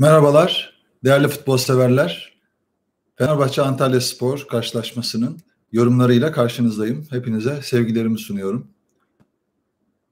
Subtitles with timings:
[0.00, 2.38] Merhabalar, değerli futbol severler.
[3.16, 5.38] Fenerbahçe Antalya Spor karşılaşmasının
[5.72, 7.06] yorumlarıyla karşınızdayım.
[7.10, 8.66] Hepinize sevgilerimi sunuyorum.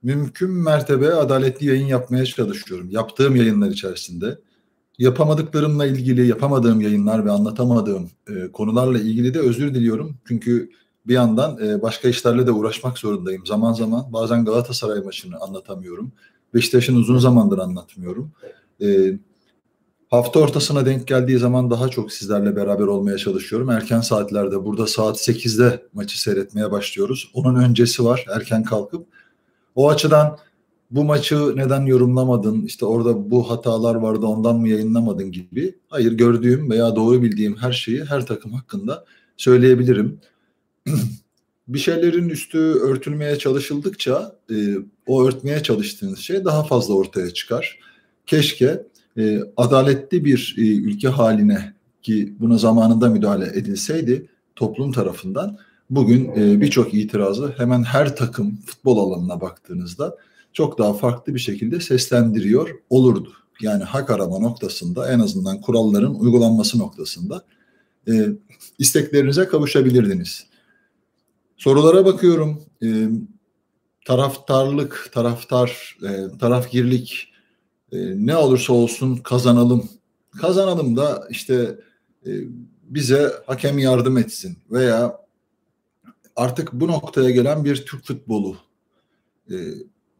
[0.03, 2.89] Mümkün mertebe adaletli yayın yapmaya çalışıyorum.
[2.89, 4.39] Yaptığım yayınlar içerisinde.
[4.97, 10.17] Yapamadıklarımla ilgili, yapamadığım yayınlar ve anlatamadığım e, konularla ilgili de özür diliyorum.
[10.27, 10.69] Çünkü
[11.05, 13.45] bir yandan e, başka işlerle de uğraşmak zorundayım.
[13.45, 16.11] Zaman zaman bazen Galatasaray maçını anlatamıyorum.
[16.53, 18.31] Beşiktaş'ın uzun zamandır anlatmıyorum.
[18.81, 19.17] E,
[20.09, 23.69] Hafta ortasına denk geldiği zaman daha çok sizlerle beraber olmaya çalışıyorum.
[23.69, 27.31] Erken saatlerde burada saat 8'de maçı seyretmeye başlıyoruz.
[27.33, 29.07] Onun öncesi var erken kalkıp.
[29.75, 30.37] O açıdan
[30.91, 35.75] bu maçı neden yorumlamadın, işte orada bu hatalar vardı ondan mı yayınlamadın gibi.
[35.87, 39.05] Hayır gördüğüm veya doğru bildiğim her şeyi her takım hakkında
[39.37, 40.19] söyleyebilirim.
[41.67, 44.55] bir şeylerin üstü örtülmeye çalışıldıkça e,
[45.07, 47.79] o örtmeye çalıştığınız şey daha fazla ortaya çıkar.
[48.25, 48.83] Keşke
[49.17, 55.57] e, adaletli bir e, ülke haline ki buna zamanında müdahale edilseydi toplum tarafından
[55.89, 60.17] bugün e, birçok itirazı hemen her takım futbol alanına baktığınızda
[60.53, 63.33] çok daha farklı bir şekilde seslendiriyor olurdu.
[63.61, 67.43] Yani hak arama noktasında en azından kuralların uygulanması noktasında
[68.07, 68.27] e,
[68.79, 70.45] isteklerinize kavuşabilirdiniz.
[71.57, 72.63] Sorulara bakıyorum.
[72.83, 73.07] E,
[74.05, 77.33] taraftarlık, taraftar, e, tarafgirlik
[77.91, 79.89] e, ne olursa olsun kazanalım.
[80.41, 81.79] Kazanalım da işte
[82.25, 82.31] e,
[82.83, 85.17] bize hakem yardım etsin veya
[86.35, 88.57] artık bu noktaya gelen bir Türk futbolu
[89.51, 89.55] e,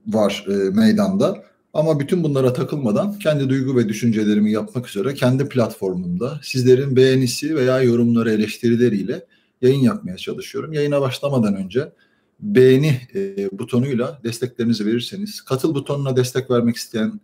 [0.08, 1.44] var e, meydanda.
[1.74, 7.81] Ama bütün bunlara takılmadan kendi duygu ve düşüncelerimi yapmak üzere kendi platformumda sizlerin beğenisi veya
[7.81, 9.26] yorumları eleştirileriyle
[9.62, 10.74] yayın yapmaya çalışıyorum.
[10.74, 11.92] Yayına başlamadan önce
[12.40, 17.20] beğeni e, butonuyla desteklerinizi verirseniz, katıl butonuna destek vermek isteyen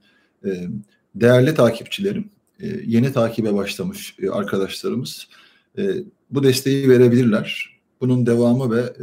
[1.15, 5.27] değerli takipçilerim, e, yeni takibe başlamış e, arkadaşlarımız
[5.77, 5.83] e,
[6.29, 7.73] bu desteği verebilirler.
[8.01, 8.93] Bunun devamı ve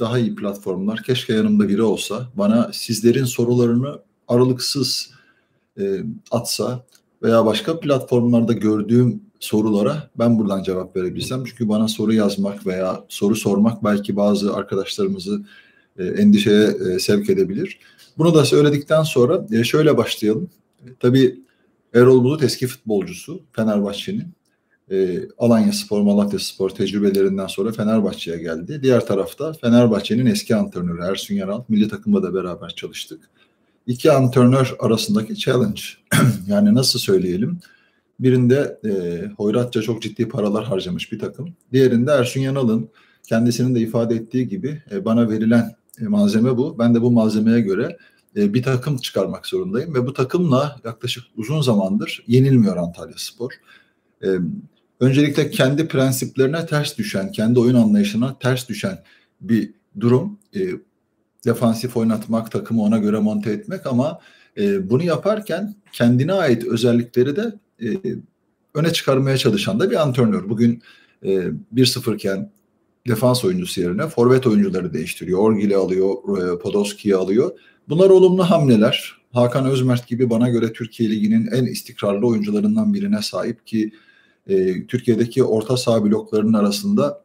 [0.00, 3.98] daha iyi platformlar keşke yanımda biri olsa bana sizlerin sorularını
[4.28, 5.10] aralıksız
[6.30, 6.84] atsa
[7.22, 11.44] veya başka platformlarda gördüğüm sorulara ben buradan cevap verebilsem.
[11.44, 15.42] Çünkü bana soru yazmak veya soru sormak belki bazı arkadaşlarımızı
[15.98, 17.78] endişeye sevk edebilir.
[18.18, 20.50] Bunu da söyledikten sonra şöyle başlayalım.
[21.00, 21.40] Tabii
[21.94, 24.26] Erol Bulut eski futbolcusu Fenerbahçe'nin.
[24.90, 28.80] E, Alanya Spor, Malatya Spor tecrübelerinden sonra Fenerbahçe'ye geldi.
[28.82, 31.62] Diğer tarafta Fenerbahçe'nin eski antrenörü Ersun Yanal.
[31.68, 33.20] Milli takımda da beraber çalıştık.
[33.86, 35.80] İki antrenör arasındaki challenge.
[36.46, 37.58] yani nasıl söyleyelim?
[38.20, 38.90] Birinde e,
[39.36, 41.48] Hoyratça çok ciddi paralar harcamış bir takım.
[41.72, 42.88] Diğerinde Ersun Yanal'ın
[43.22, 46.78] kendisinin de ifade ettiği gibi e, bana verilen e, malzeme bu.
[46.78, 47.96] Ben de bu malzemeye göre
[48.34, 53.52] bir takım çıkarmak zorundayım ve bu takımla yaklaşık uzun zamandır yenilmiyor Antalya Spor.
[54.24, 54.28] E,
[55.00, 59.02] öncelikle kendi prensiplerine ters düşen, kendi oyun anlayışına ters düşen
[59.40, 60.38] bir durum.
[60.56, 60.60] E,
[61.46, 64.20] defansif oynatmak, takımı ona göre monte etmek ama
[64.80, 67.54] bunu yaparken kendine ait özellikleri de
[68.74, 70.48] öne çıkarmaya çalışan da bir antrenör.
[70.48, 70.82] Bugün
[71.22, 72.50] 1-0 iken
[73.08, 75.38] defans oyuncusu yerine forvet oyuncuları değiştiriyor.
[75.38, 76.14] Orgil'i alıyor,
[76.60, 77.50] Podolski'yi alıyor
[77.88, 79.16] Bunlar olumlu hamleler.
[79.32, 83.92] Hakan Özmert gibi bana göre Türkiye Ligi'nin en istikrarlı oyuncularından birine sahip ki
[84.46, 87.24] e, Türkiye'deki orta saha bloklarının arasında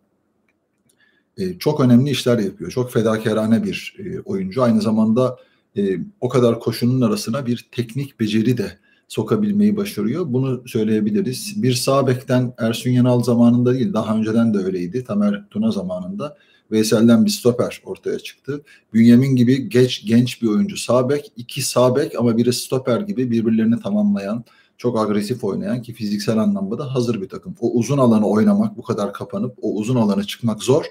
[1.38, 2.72] e, çok önemli işler yapıyor.
[2.72, 4.64] Çok fedakarane bir e, oyuncu.
[4.64, 5.38] Aynı zamanda
[5.78, 8.78] e, o kadar koşunun arasına bir teknik beceri de
[9.08, 10.26] sokabilmeyi başarıyor.
[10.28, 11.64] Bunu söyleyebiliriz.
[11.64, 15.04] Bir sağ bekten Ersun Yanal zamanında değil, daha önceden de öyleydi.
[15.04, 16.38] Tamer Tuna zamanında
[16.72, 18.62] Veysel'den bir stoper ortaya çıktı.
[18.94, 23.32] Bünyamin gibi geç genç bir oyuncu sağ bek, iki sağ bek ama biri stoper gibi
[23.32, 24.46] birbirlerini tamamlayan,
[24.78, 27.56] çok agresif oynayan ki fiziksel anlamda da hazır bir takım.
[27.60, 30.86] O uzun alanı oynamak, bu kadar kapanıp o uzun alanı çıkmak zor.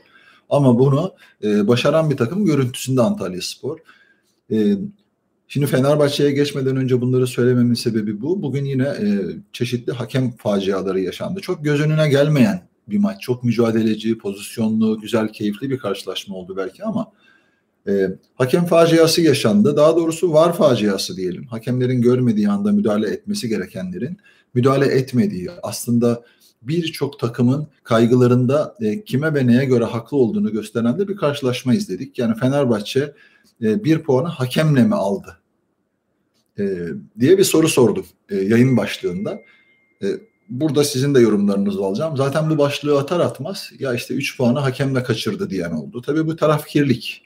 [0.51, 3.79] Ama bunu e, başaran bir takım görüntüsünde Antalya Spor.
[4.53, 4.75] E,
[5.49, 8.43] şimdi Fenerbahçe'ye geçmeden önce bunları söylememin sebebi bu.
[8.43, 9.07] Bugün yine e,
[9.53, 11.41] çeşitli hakem faciaları yaşandı.
[11.41, 13.23] Çok göz önüne gelmeyen bir maç.
[13.23, 17.13] Çok mücadeleci, pozisyonlu, güzel, keyifli bir karşılaşma oldu belki ama
[17.89, 19.77] e, hakem faciası yaşandı.
[19.77, 21.47] Daha doğrusu var faciası diyelim.
[21.47, 24.19] Hakemlerin görmediği anda müdahale etmesi gerekenlerin
[24.55, 26.23] müdahale etmediği aslında
[26.63, 32.19] birçok takımın kaygılarında e, kime ve neye göre haklı olduğunu gösteren de bir karşılaşma izledik.
[32.19, 33.15] Yani Fenerbahçe
[33.63, 35.37] e, bir puanı hakemle mi aldı
[36.59, 36.65] e,
[37.21, 39.41] diye bir soru sordum e, yayın başlığında.
[40.03, 40.07] E,
[40.49, 42.17] burada sizin de yorumlarınızı alacağım.
[42.17, 46.03] Zaten bu başlığı atar atmaz ya işte 3 puanı hakemle kaçırdı diyen oldu.
[46.03, 47.23] Tabii bu tarafkirlik.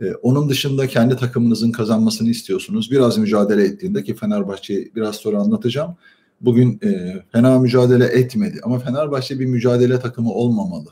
[0.00, 2.90] Ee, onun dışında kendi takımınızın kazanmasını istiyorsunuz.
[2.90, 5.96] Biraz mücadele ettiğinde ki Fenerbahçe'yi biraz sonra anlatacağım.
[6.40, 8.60] bugün e, fena mücadele etmedi.
[8.62, 10.90] Ama Fenerbahçe bir mücadele takımı olmamalı.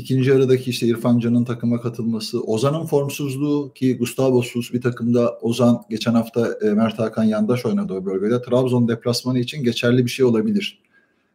[0.00, 6.14] İkinci yarıdaki işte İrfan Can'ın takıma katılması, Ozan'ın formsuzluğu ki Gustavos'uz bir takımda Ozan geçen
[6.14, 8.42] hafta e, Mert Hakan yandaş oynadı o bölgede.
[8.42, 10.82] Trabzon deplasmanı için geçerli bir şey olabilir.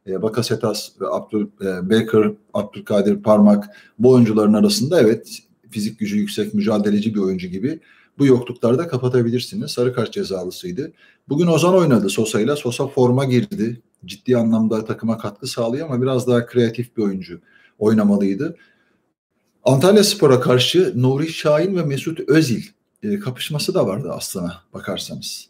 [0.07, 3.69] E, Bakasetas ve Abdül, e, Baker, Abdülkadir Parmak
[3.99, 5.39] bu oyuncuların arasında evet
[5.71, 7.79] fizik gücü yüksek, mücadeleci bir oyuncu gibi
[8.17, 9.71] bu yokluklarda kapatabilirsiniz.
[9.71, 10.91] Sarı kart cezalısıydı.
[11.29, 12.55] Bugün Ozan oynadı Sosa ile.
[12.55, 13.81] Sosa forma girdi.
[14.05, 17.39] Ciddi anlamda takıma katkı sağlıyor ama biraz daha kreatif bir oyuncu
[17.79, 18.57] oynamalıydı.
[19.63, 22.63] Antalya Spor'a karşı Nuri Şahin ve Mesut Özil
[23.03, 25.47] e, kapışması da vardı aslına bakarsanız.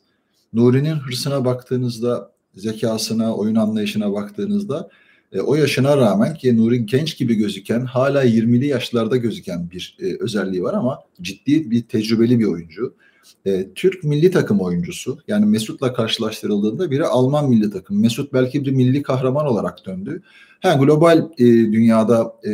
[0.54, 4.90] Nuri'nin hırsına baktığınızda, zekasına, oyun anlayışına baktığınızda
[5.32, 10.24] e, o yaşına rağmen ki Nuri genç gibi gözüken, hala 20'li yaşlarda gözüken bir e,
[10.24, 12.96] özelliği var ama ciddi bir tecrübeli bir oyuncu.
[13.46, 15.20] E, Türk milli takım oyuncusu.
[15.28, 18.02] Yani Mesut'la karşılaştırıldığında biri Alman milli takım.
[18.02, 20.22] Mesut belki bir milli kahraman olarak döndü.
[20.62, 22.52] Ha, global e, dünyada e,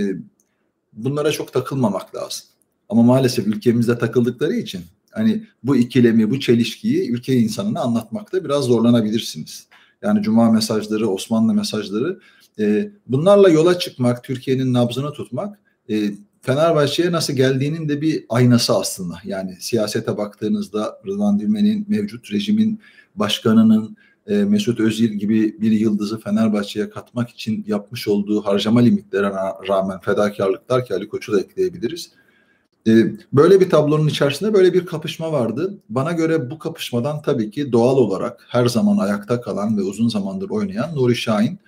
[0.94, 2.44] bunlara çok takılmamak lazım.
[2.90, 4.82] Ama maalesef ülkemizde takıldıkları için
[5.12, 9.68] hani bu ikilemi, bu çelişkiyi ülke insanına anlatmakta biraz zorlanabilirsiniz.
[10.02, 12.20] Yani Cuma mesajları, Osmanlı mesajları
[12.60, 15.60] e, bunlarla yola çıkmak, Türkiye'nin nabzını tutmak
[15.90, 19.16] e, Fenerbahçe'ye nasıl geldiğinin de bir aynası aslında.
[19.24, 22.80] Yani siyasete baktığınızda Rıdvan Dilmen'in, mevcut rejimin
[23.16, 23.98] başkanının,
[24.28, 29.30] e, Mesut Özil gibi bir yıldızı Fenerbahçe'ye katmak için yapmış olduğu harcama limitlerine
[29.68, 32.12] rağmen fedakarlıklar ki Ali Koç'u da ekleyebiliriz.
[32.88, 32.92] E,
[33.34, 35.78] böyle bir tablonun içerisinde böyle bir kapışma vardı.
[35.90, 40.50] Bana göre bu kapışmadan tabii ki doğal olarak her zaman ayakta kalan ve uzun zamandır
[40.50, 41.60] oynayan Nuri Şahin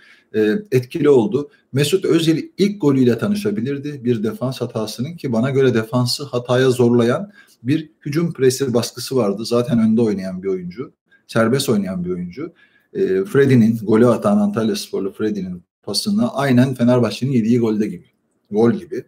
[0.71, 1.49] etkili oldu.
[1.73, 4.01] Mesut Özil ilk golüyle tanışabilirdi.
[4.03, 7.31] Bir defans hatasının ki bana göre defansı hataya zorlayan
[7.63, 9.45] bir hücum presi baskısı vardı.
[9.45, 10.93] Zaten önde oynayan bir oyuncu.
[11.27, 12.53] Serbest oynayan bir oyuncu.
[12.93, 18.05] E, Freddy'nin golü atan Antalya Sporlu Freddy'nin pasını aynen Fenerbahçe'nin yediği golde gibi.
[18.51, 19.03] Gol gibi.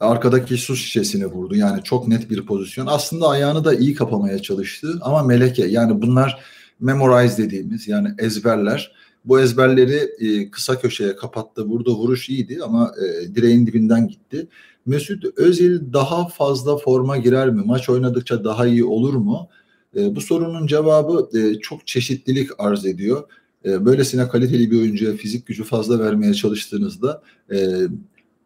[0.00, 1.56] Arkadaki su şişesini vurdu.
[1.56, 2.86] Yani çok net bir pozisyon.
[2.86, 5.66] Aslında ayağını da iyi kapamaya çalıştı ama meleke.
[5.66, 6.40] Yani bunlar
[6.80, 8.92] memorize dediğimiz yani ezberler
[9.24, 11.70] bu ezberleri e, kısa köşeye kapattı.
[11.70, 14.48] Burada vuruş iyiydi ama e, direğin dibinden gitti.
[14.86, 17.62] Mesut Özil daha fazla forma girer mi?
[17.66, 19.48] Maç oynadıkça daha iyi olur mu?
[19.96, 23.24] E, bu sorunun cevabı e, çok çeşitlilik arz ediyor.
[23.64, 27.22] E, böylesine kaliteli bir oyuncuya fizik gücü fazla vermeye çalıştığınızda
[27.52, 27.56] e,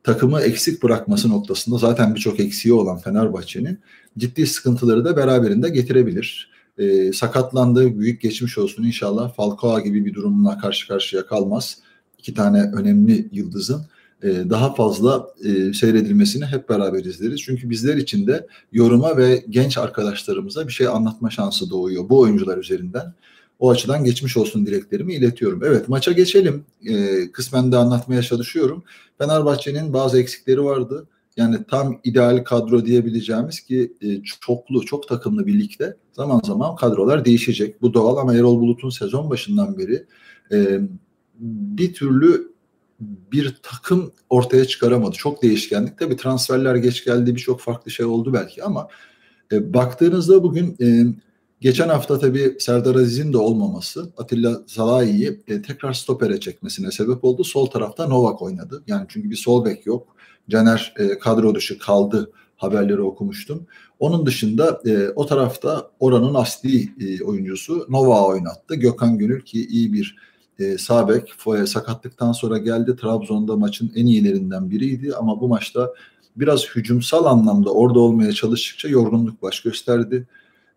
[0.03, 3.79] takımı eksik bırakması noktasında zaten birçok eksiği olan Fenerbahçe'nin
[4.19, 7.99] ciddi sıkıntıları da beraberinde getirebilir e, sakatlandı.
[7.99, 9.35] Büyük geçmiş olsun inşallah.
[9.35, 11.79] Falcao gibi bir durumla karşı karşıya kalmaz.
[12.19, 13.87] İki tane önemli yıldızın
[14.23, 17.41] e, daha fazla e, seyredilmesini hep beraber izleriz.
[17.41, 22.59] Çünkü bizler için de yoruma ve genç arkadaşlarımıza bir şey anlatma şansı doğuyor bu oyuncular
[22.59, 23.15] üzerinden.
[23.59, 25.65] O açıdan geçmiş olsun dileklerimi iletiyorum.
[25.65, 26.65] Evet maça geçelim.
[26.87, 28.85] E, kısmen de anlatmaya çalışıyorum.
[29.19, 31.07] Fenerbahçe'nin bazı eksikleri vardı.
[31.39, 37.83] Yani tam ideal kadro diyebileceğimiz ki e, çoklu, çok takımlı birlikte zaman zaman kadrolar değişecek.
[37.83, 40.07] Bu doğal ama Erol Bulut'un sezon başından beri
[40.53, 40.81] e,
[41.39, 42.53] bir türlü
[43.33, 45.17] bir takım ortaya çıkaramadı.
[45.17, 45.99] Çok değişkenlik.
[45.99, 48.89] Tabii transferler geç geldi, birçok farklı şey oldu belki ama
[49.53, 50.77] e, baktığınızda bugün
[51.61, 57.45] geçen hafta tabii Serdar Aziz'in de olmaması Atilla Zalai'yi tekrar stopere çekmesine sebep oldu.
[57.45, 58.83] Sol tarafta Novak oynadı.
[58.87, 60.18] Yani çünkü bir sol bek yok.
[60.49, 63.67] Caner e, kadro dışı kaldı haberleri okumuştum.
[63.99, 68.75] Onun dışında e, o tarafta oranın asli e, oyuncusu Nova oynattı.
[68.75, 70.17] Gökhan Gönül ki iyi bir
[70.59, 71.35] e, sağ bek.
[71.69, 72.97] Sakatlıktan sonra geldi.
[72.97, 75.95] Trabzon'da maçın en iyilerinden biriydi ama bu maçta
[76.37, 80.27] biraz hücumsal anlamda orada olmaya çalıştıkça yorgunluk baş gösterdi.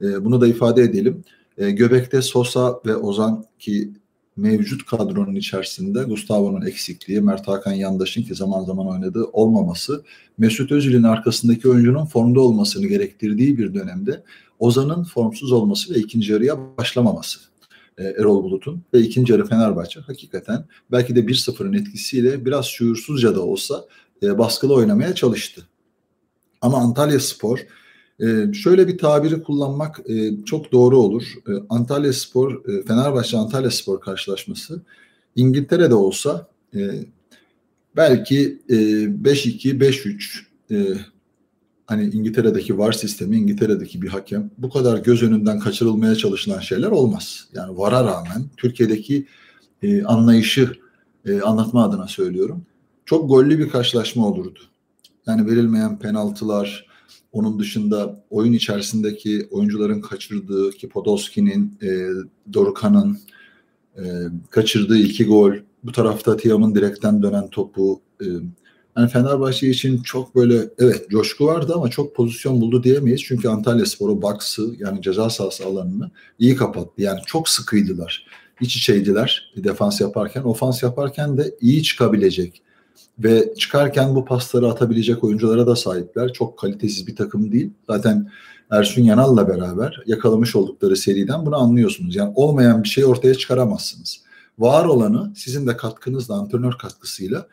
[0.01, 1.23] E, bunu da ifade edelim.
[1.57, 3.91] E, Göbek'te Sosa ve Ozan ki
[4.41, 10.03] mevcut kadronun içerisinde Gustavo'nun eksikliği, Mert Hakan Yandaş'ın ki zaman zaman oynadığı olmaması,
[10.38, 14.24] Mesut Özil'in arkasındaki oyuncunun formda olmasını gerektirdiği bir dönemde
[14.60, 17.39] Ozan'ın formsuz olması ve ikinci yarıya başlamaması.
[17.98, 23.41] E, Erol Bulut'un ve ikinci yarı Fenerbahçe hakikaten belki de 1-0'ın etkisiyle biraz şuursuzca da
[23.41, 23.86] olsa
[24.24, 25.67] e, baskılı oynamaya çalıştı.
[26.62, 27.60] Ama Antalya Spor
[28.21, 31.23] ee, şöyle bir tabiri kullanmak e, çok doğru olur.
[31.47, 34.81] E, Antalya Spor, e, Fenerbahçe Antalya Spor karşılaşması
[35.35, 36.79] İngiltere'de olsa e,
[37.95, 40.39] belki e, 5-2, 5-3
[40.71, 40.97] e,
[41.87, 47.47] hani İngiltere'deki VAR sistemi, İngiltere'deki bir hakem bu kadar göz önünden kaçırılmaya çalışılan şeyler olmaz.
[47.53, 49.27] Yani VAR'a rağmen Türkiye'deki
[49.83, 50.71] e, anlayışı
[51.25, 52.65] e, anlatma adına söylüyorum.
[53.05, 54.59] Çok gollü bir karşılaşma olurdu.
[55.27, 56.90] Yani verilmeyen penaltılar,
[57.31, 61.89] onun dışında oyun içerisindeki oyuncuların kaçırdığı ki Podolski'nin, e,
[62.53, 63.19] Dorukhan'ın
[63.97, 64.03] e,
[64.50, 68.01] kaçırdığı iki gol, bu tarafta Tiam'ın direkten dönen topu.
[68.21, 68.25] E,
[68.97, 73.21] yani Fenerbahçe için çok böyle evet coşku vardı ama çok pozisyon buldu diyemeyiz.
[73.23, 77.01] Çünkü Antalya Sporu box'ı yani ceza sahası alanını iyi kapattı.
[77.01, 78.25] Yani çok sıkıydılar.
[78.61, 80.43] İç içeydiler defans yaparken.
[80.43, 82.61] Ofans yaparken de iyi çıkabilecek
[83.20, 86.34] ve çıkarken bu pasları atabilecek oyunculara da sahipler.
[86.34, 87.70] Çok kalitesiz bir takım değil.
[87.88, 88.30] Zaten
[88.72, 92.15] Ersun Yanal'la beraber yakalamış oldukları seriden bunu anlıyorsunuz.
[92.15, 94.22] Yani olmayan bir şeyi ortaya çıkaramazsınız.
[94.60, 97.48] Var olanı sizin de katkınızla, antrenör katkısıyla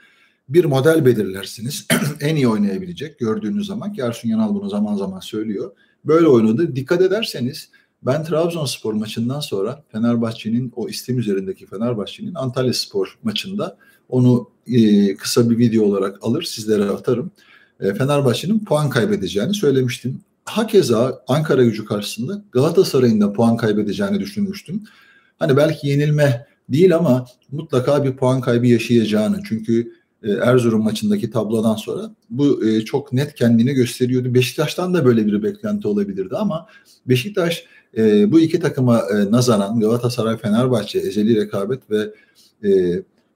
[0.49, 1.87] bir model belirlersiniz.
[2.21, 5.73] en iyi oynayabilecek gördüğünüz zaman ki Ersun Yanal bunu zaman zaman söylüyor.
[6.05, 6.77] Böyle oynadı.
[6.77, 7.71] Dikkat ederseniz
[8.03, 13.77] ben Trabzonspor maçından sonra Fenerbahçe'nin o istim üzerindeki Fenerbahçe'nin Antalya Spor maçında
[14.09, 17.31] onu e, kısa bir video olarak alır sizlere atarım.
[17.81, 20.21] E, Fenerbahçe'nin puan kaybedeceğini söylemiştim.
[20.45, 24.83] Hakeza Ankara gücü karşısında Galatasaray'ın da puan kaybedeceğini düşünmüştüm.
[25.39, 29.41] Hani belki yenilme değil ama mutlaka bir puan kaybı yaşayacağını.
[29.49, 34.35] Çünkü e, Erzurum maçındaki tablodan sonra bu e, çok net kendini gösteriyordu.
[34.35, 36.67] Beşiktaş'tan da böyle bir beklenti olabilirdi ama
[37.07, 37.65] Beşiktaş
[37.97, 42.13] e, bu iki takıma nazaran Galatasaray, Fenerbahçe ezeli rekabet ve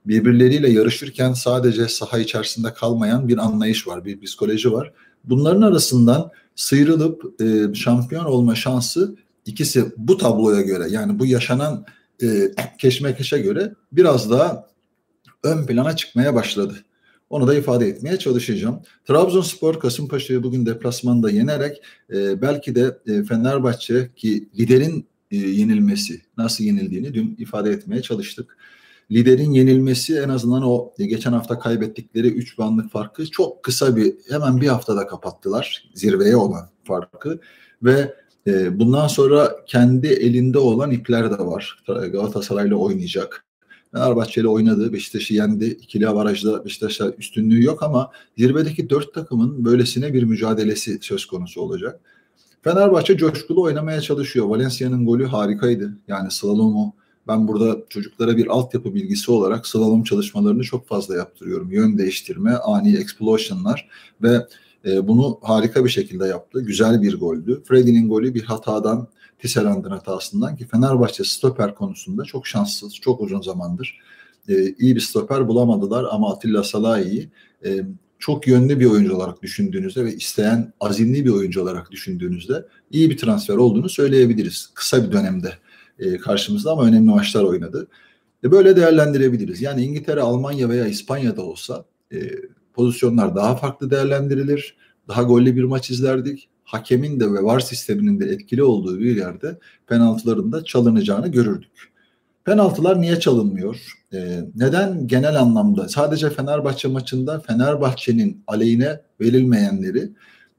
[0.06, 4.92] birbirleriyle yarışırken sadece saha içerisinde kalmayan bir anlayış var, bir psikoloji var.
[5.24, 9.16] Bunların arasından sıyrılıp e, şampiyon olma şansı
[9.46, 11.84] ikisi bu tabloya göre yani bu yaşanan
[12.22, 14.68] e, keşmekeşe göre biraz daha
[15.42, 16.74] ön plana çıkmaya başladı.
[17.30, 18.80] Onu da ifade etmeye çalışacağım.
[19.04, 21.82] Trabzonspor Kasımpaşa'yı bugün deplasmanda yenerek
[22.12, 28.56] e, belki de e, Fenerbahçe ki liderin e, yenilmesi nasıl yenildiğini dün ifade etmeye çalıştık
[29.12, 34.60] liderin yenilmesi en azından o geçen hafta kaybettikleri 3 puanlık farkı çok kısa bir hemen
[34.60, 37.40] bir haftada kapattılar zirveye olan farkı
[37.82, 38.14] ve
[38.46, 41.84] e, bundan sonra kendi elinde olan ipler de var.
[41.86, 43.44] Galatasaray'la oynayacak.
[43.92, 44.92] Fenerbahçe ile oynadı.
[44.92, 45.64] Beşiktaş'ı yendi.
[45.64, 52.00] İkili avarajda Beşiktaş'a üstünlüğü yok ama zirvedeki dört takımın böylesine bir mücadelesi söz konusu olacak.
[52.62, 54.46] Fenerbahçe coşkulu oynamaya çalışıyor.
[54.46, 55.98] Valencia'nın golü harikaydı.
[56.08, 56.94] Yani slalomu
[57.28, 61.72] ben burada çocuklara bir altyapı bilgisi olarak slalom çalışmalarını çok fazla yaptırıyorum.
[61.72, 63.88] Yön değiştirme, ani explosionlar
[64.22, 64.46] ve
[64.84, 66.60] e, bunu harika bir şekilde yaptı.
[66.60, 67.62] Güzel bir goldü.
[67.64, 73.98] Freddy'nin golü bir hatadan, Tisserand'ın hatasından ki Fenerbahçe stoper konusunda çok şanssız, çok uzun zamandır
[74.48, 77.28] e, iyi bir stoper bulamadılar ama Atilla Salahi'yi
[77.64, 77.80] e,
[78.18, 83.16] çok yönlü bir oyuncu olarak düşündüğünüzde ve isteyen azimli bir oyuncu olarak düşündüğünüzde iyi bir
[83.16, 85.52] transfer olduğunu söyleyebiliriz kısa bir dönemde
[86.02, 87.86] e, karşımızda ama önemli maçlar oynadı.
[88.44, 89.62] E, böyle değerlendirebiliriz.
[89.62, 92.18] Yani İngiltere, Almanya veya İspanya'da olsa e,
[92.74, 94.76] pozisyonlar daha farklı değerlendirilir.
[95.08, 96.48] Daha gollü bir maç izlerdik.
[96.64, 101.92] Hakemin de ve VAR sisteminin de etkili olduğu bir yerde penaltıların da çalınacağını görürdük.
[102.44, 103.92] Penaltılar niye çalınmıyor?
[104.14, 110.10] Ee, neden genel anlamda sadece Fenerbahçe maçında Fenerbahçe'nin aleyhine verilmeyenleri,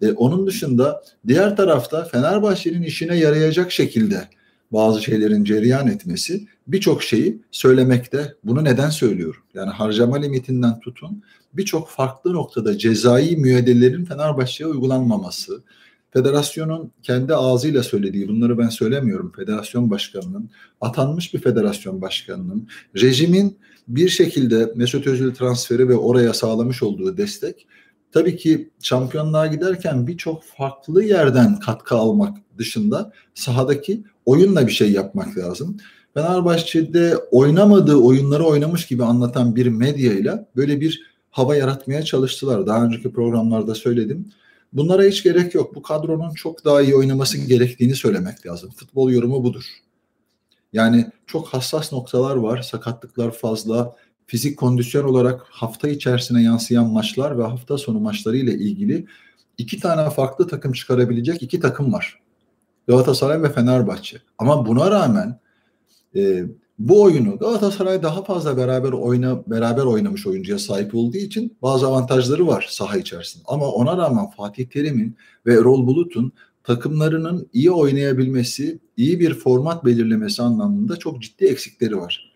[0.01, 4.27] e, onun dışında diğer tarafta Fenerbahçe'nin işine yarayacak şekilde
[4.73, 8.33] bazı şeylerin cereyan etmesi birçok şeyi söylemekte.
[8.43, 9.41] Bunu neden söylüyorum?
[9.53, 15.63] Yani harcama limitinden tutun birçok farklı noktada cezai müeyyidelerin Fenerbahçe'ye uygulanmaması,
[16.11, 20.49] federasyonun kendi ağzıyla söylediği, bunları ben söylemiyorum, federasyon başkanının,
[20.81, 27.67] atanmış bir federasyon başkanının, rejimin bir şekilde Mesut Özil transferi ve oraya sağlamış olduğu destek,
[28.11, 35.37] tabii ki şampiyonluğa giderken birçok farklı yerden katkı almak dışında sahadaki oyunla bir şey yapmak
[35.37, 35.77] lazım.
[36.13, 41.01] Fenerbahçe'de oynamadığı oyunları oynamış gibi anlatan bir medyayla böyle bir
[41.31, 42.67] hava yaratmaya çalıştılar.
[42.67, 44.25] Daha önceki programlarda söyledim.
[44.73, 45.75] Bunlara hiç gerek yok.
[45.75, 48.71] Bu kadronun çok daha iyi oynaması gerektiğini söylemek lazım.
[48.75, 49.63] Futbol yorumu budur.
[50.73, 52.61] Yani çok hassas noktalar var.
[52.61, 53.95] Sakatlıklar fazla.
[54.27, 59.05] Fizik kondisyon olarak hafta içerisine yansıyan maçlar ve hafta sonu maçları ile ilgili
[59.57, 62.22] iki tane farklı takım çıkarabilecek iki takım var.
[62.87, 64.17] Galatasaray ve Fenerbahçe.
[64.37, 65.39] Ama buna rağmen
[66.15, 66.43] e,
[66.79, 72.47] bu oyunu Galatasaray daha fazla beraber oyna beraber oynamış oyuncuya sahip olduğu için bazı avantajları
[72.47, 73.43] var saha içerisinde.
[73.47, 76.31] Ama ona rağmen Fatih Terim'in ve Erol Bulut'un
[76.63, 82.33] takımlarının iyi oynayabilmesi, iyi bir format belirlemesi anlamında çok ciddi eksikleri var.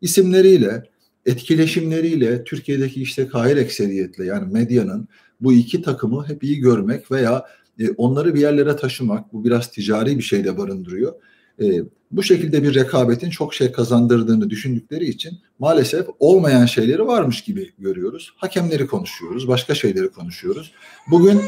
[0.00, 0.84] İsimleriyle,
[1.26, 5.08] etkileşimleriyle, Türkiye'deki işte kahir ekseriyetle yani medyanın
[5.40, 7.46] bu iki takımı hep iyi görmek veya
[7.78, 11.14] e, onları bir yerlere taşımak, bu biraz ticari bir şey de barındırıyor.
[11.62, 11.66] E,
[12.10, 18.32] bu şekilde bir rekabetin çok şey kazandırdığını düşündükleri için maalesef olmayan şeyleri varmış gibi görüyoruz.
[18.36, 20.72] Hakemleri konuşuyoruz, başka şeyleri konuşuyoruz.
[21.10, 21.40] Bugün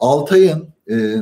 [0.00, 1.16] Altay'ın e,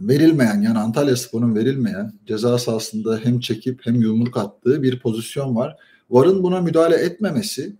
[0.00, 5.76] verilmeyen yani Antalya Spor'un verilmeyen ceza sahasında hem çekip hem yumruk attığı bir pozisyon var.
[6.10, 7.76] VAR'ın buna müdahale etmemesi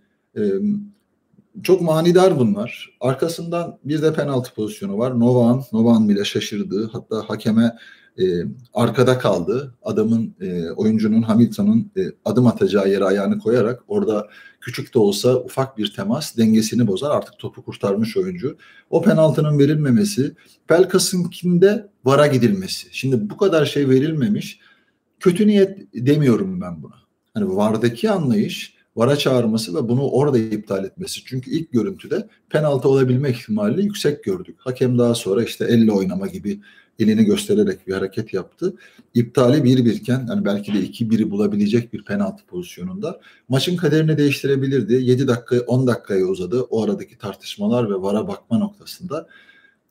[1.62, 2.96] çok manidar bunlar.
[3.00, 5.20] Arkasından bir de penaltı pozisyonu var.
[5.20, 6.90] Novan, Novan bile şaşırdı.
[6.92, 7.76] Hatta hakeme
[8.18, 8.24] e,
[8.74, 9.74] arkada kaldı.
[9.82, 14.28] Adamın, e, oyuncunun Hamilton'ın e, adım atacağı yere ayağını koyarak orada
[14.60, 17.10] küçük de olsa ufak bir temas dengesini bozar.
[17.10, 18.56] Artık topu kurtarmış oyuncu.
[18.90, 20.34] O penaltının verilmemesi,
[20.68, 22.88] Pelkas'ınkinde vara gidilmesi.
[22.92, 24.60] Şimdi bu kadar şey verilmemiş.
[25.20, 26.94] Kötü niyet demiyorum ben buna.
[27.34, 31.20] Hani vardaki anlayış vara çağırması ve bunu orada iptal etmesi.
[31.24, 34.56] Çünkü ilk görüntüde penaltı olabilme ihtimali yüksek gördük.
[34.58, 36.60] Hakem daha sonra işte elle oynama gibi
[36.98, 38.74] elini göstererek bir hareket yaptı.
[39.14, 44.92] İptali bir birken yani belki de iki biri bulabilecek bir penaltı pozisyonunda maçın kaderini değiştirebilirdi.
[44.92, 49.28] 7 dakika 10 dakikaya uzadı o aradaki tartışmalar ve vara bakma noktasında.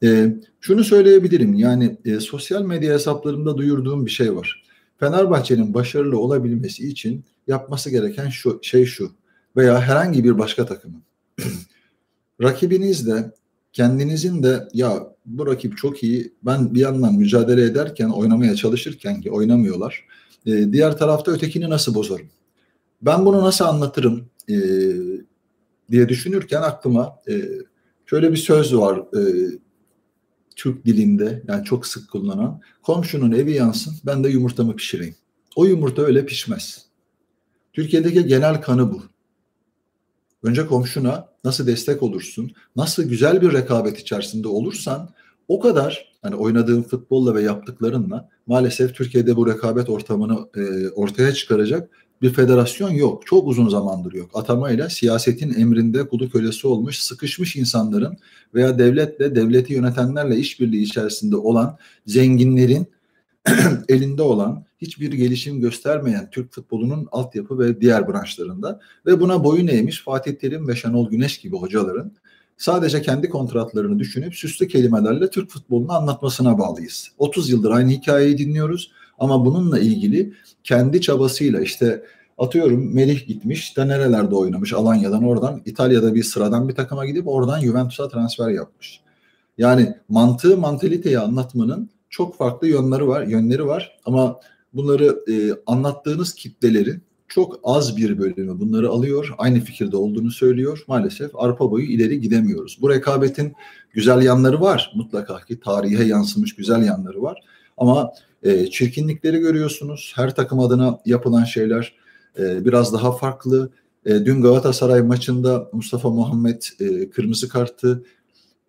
[0.03, 4.63] E, şunu söyleyebilirim yani e, sosyal medya hesaplarımda duyurduğum bir şey var.
[4.99, 9.11] Fenerbahçe'nin başarılı olabilmesi için yapması gereken şu şey şu
[9.55, 11.03] veya herhangi bir başka takımın.
[12.41, 13.31] Rakibiniz de
[13.73, 19.31] kendinizin de ya bu rakip çok iyi ben bir yandan mücadele ederken oynamaya çalışırken ki
[19.31, 20.05] oynamıyorlar
[20.45, 22.27] e, diğer tarafta ötekini nasıl bozarım?
[23.01, 24.55] Ben bunu nasıl anlatırım e,
[25.91, 27.33] diye düşünürken aklıma e,
[28.05, 29.21] şöyle bir söz var e,
[30.55, 35.15] Türk dilinde yani çok sık kullanılan komşunun evi yansın ben de yumurtamı pişireyim.
[35.55, 36.85] O yumurta öyle pişmez.
[37.73, 39.03] Türkiye'deki genel kanı bu.
[40.43, 45.09] Önce komşuna nasıl destek olursun, nasıl güzel bir rekabet içerisinde olursan
[45.47, 51.89] o kadar hani oynadığın futbolla ve yaptıklarınla maalesef Türkiye'de bu rekabet ortamını e, ortaya çıkaracak
[52.21, 53.25] bir federasyon yok.
[53.25, 54.29] Çok uzun zamandır yok.
[54.33, 58.17] Atamayla siyasetin emrinde kulu kölesi olmuş, sıkışmış insanların
[58.53, 62.87] veya devletle, devleti yönetenlerle işbirliği içerisinde olan zenginlerin
[63.89, 70.03] elinde olan hiçbir gelişim göstermeyen Türk futbolunun altyapı ve diğer branşlarında ve buna boyun eğmiş
[70.03, 72.11] Fatih Terim ve Şenol Güneş gibi hocaların
[72.57, 77.11] sadece kendi kontratlarını düşünüp süslü kelimelerle Türk futbolunu anlatmasına bağlıyız.
[77.17, 78.91] 30 yıldır aynı hikayeyi dinliyoruz
[79.23, 80.33] ama bununla ilgili
[80.63, 82.03] kendi çabasıyla işte
[82.37, 87.61] atıyorum Melih gitmiş de nerelerde oynamış Alanya'dan oradan İtalya'da bir sıradan bir takıma gidip oradan
[87.61, 88.99] Juventus'a transfer yapmış.
[89.57, 94.39] Yani mantığı mantaliteyi anlatmanın çok farklı yönleri var, yönleri var ama
[94.73, 100.83] bunları e, anlattığınız kitlelerin çok az bir bölümü bunları alıyor, aynı fikirde olduğunu söylüyor.
[100.87, 102.77] Maalesef arpa boyu ileri gidemiyoruz.
[102.81, 103.53] Bu rekabetin
[103.91, 107.41] güzel yanları var mutlaka ki tarihe yansımış güzel yanları var.
[107.77, 108.11] Ama
[108.43, 110.13] e, çirkinlikleri görüyorsunuz.
[110.15, 111.93] Her takım adına yapılan şeyler
[112.39, 113.69] e, biraz daha farklı.
[114.05, 118.03] E, dün Galatasaray maçında Mustafa Muhammed e, kırmızı kartı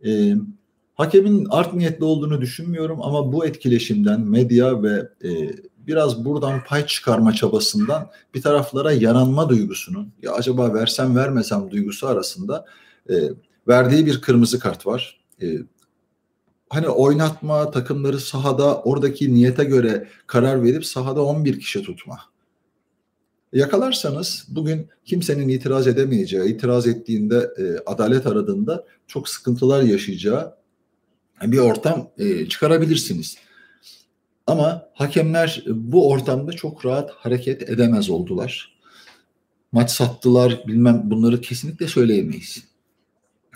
[0.06, 0.34] e,
[0.94, 5.30] hakemin art niyetli olduğunu düşünmüyorum ama bu etkileşimden medya ve e,
[5.78, 12.64] biraz buradan pay çıkarma çabasından bir taraflara yaranma duygusunun ya acaba versem vermesem duygusu arasında
[13.10, 13.14] e,
[13.68, 15.20] verdiği bir kırmızı kart var.
[15.42, 15.46] E,
[16.68, 22.20] hani oynatma, takımları sahada oradaki niyete göre karar verip sahada 11 kişi tutma.
[23.52, 30.54] Yakalarsanız bugün kimsenin itiraz edemeyeceği, itiraz ettiğinde e, adalet aradığında çok sıkıntılar yaşayacağı
[31.42, 33.36] bir ortam e, çıkarabilirsiniz.
[34.46, 38.78] Ama hakemler bu ortamda çok rahat hareket edemez oldular.
[39.72, 42.64] Maç sattılar bilmem bunları kesinlikle söyleyemeyiz.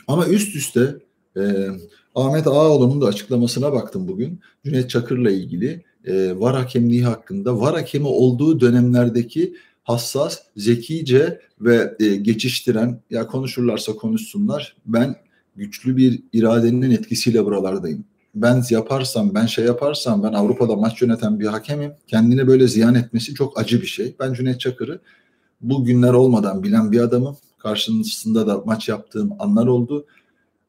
[0.07, 0.95] Ama üst üste
[1.39, 1.69] e,
[2.15, 4.41] Ahmet Ağaoğlu'nun da açıklamasına baktım bugün.
[4.65, 12.17] Cüneyt Çakır'la ilgili e, VAR hakemliği hakkında VAR hakemi olduğu dönemlerdeki hassas, zekice ve e,
[12.17, 14.77] geçiştiren ya konuşurlarsa konuşsunlar.
[14.87, 15.17] Ben
[15.57, 18.05] güçlü bir iradenin etkisiyle buralardayım.
[18.35, 21.93] Ben yaparsam, ben şey yaparsam, ben Avrupa'da maç yöneten bir hakemim.
[22.07, 24.17] Kendine böyle ziyan etmesi çok acı bir şey.
[24.21, 25.01] Ben Cüneyt Çakır'ı
[25.61, 27.37] bu günler olmadan bilen bir adamım.
[27.59, 30.07] Karşısında da maç yaptığım anlar oldu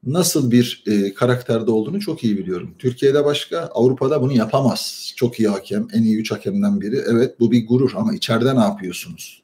[0.06, 2.76] nasıl bir e, karakterde olduğunu çok iyi biliyorum.
[2.80, 5.12] Türkiye'de başka, Avrupa'da bunu yapamaz.
[5.16, 7.02] Çok iyi hakem, en iyi üç hakemden biri.
[7.08, 9.44] Evet bu bir gurur ama içeride ne yapıyorsunuz?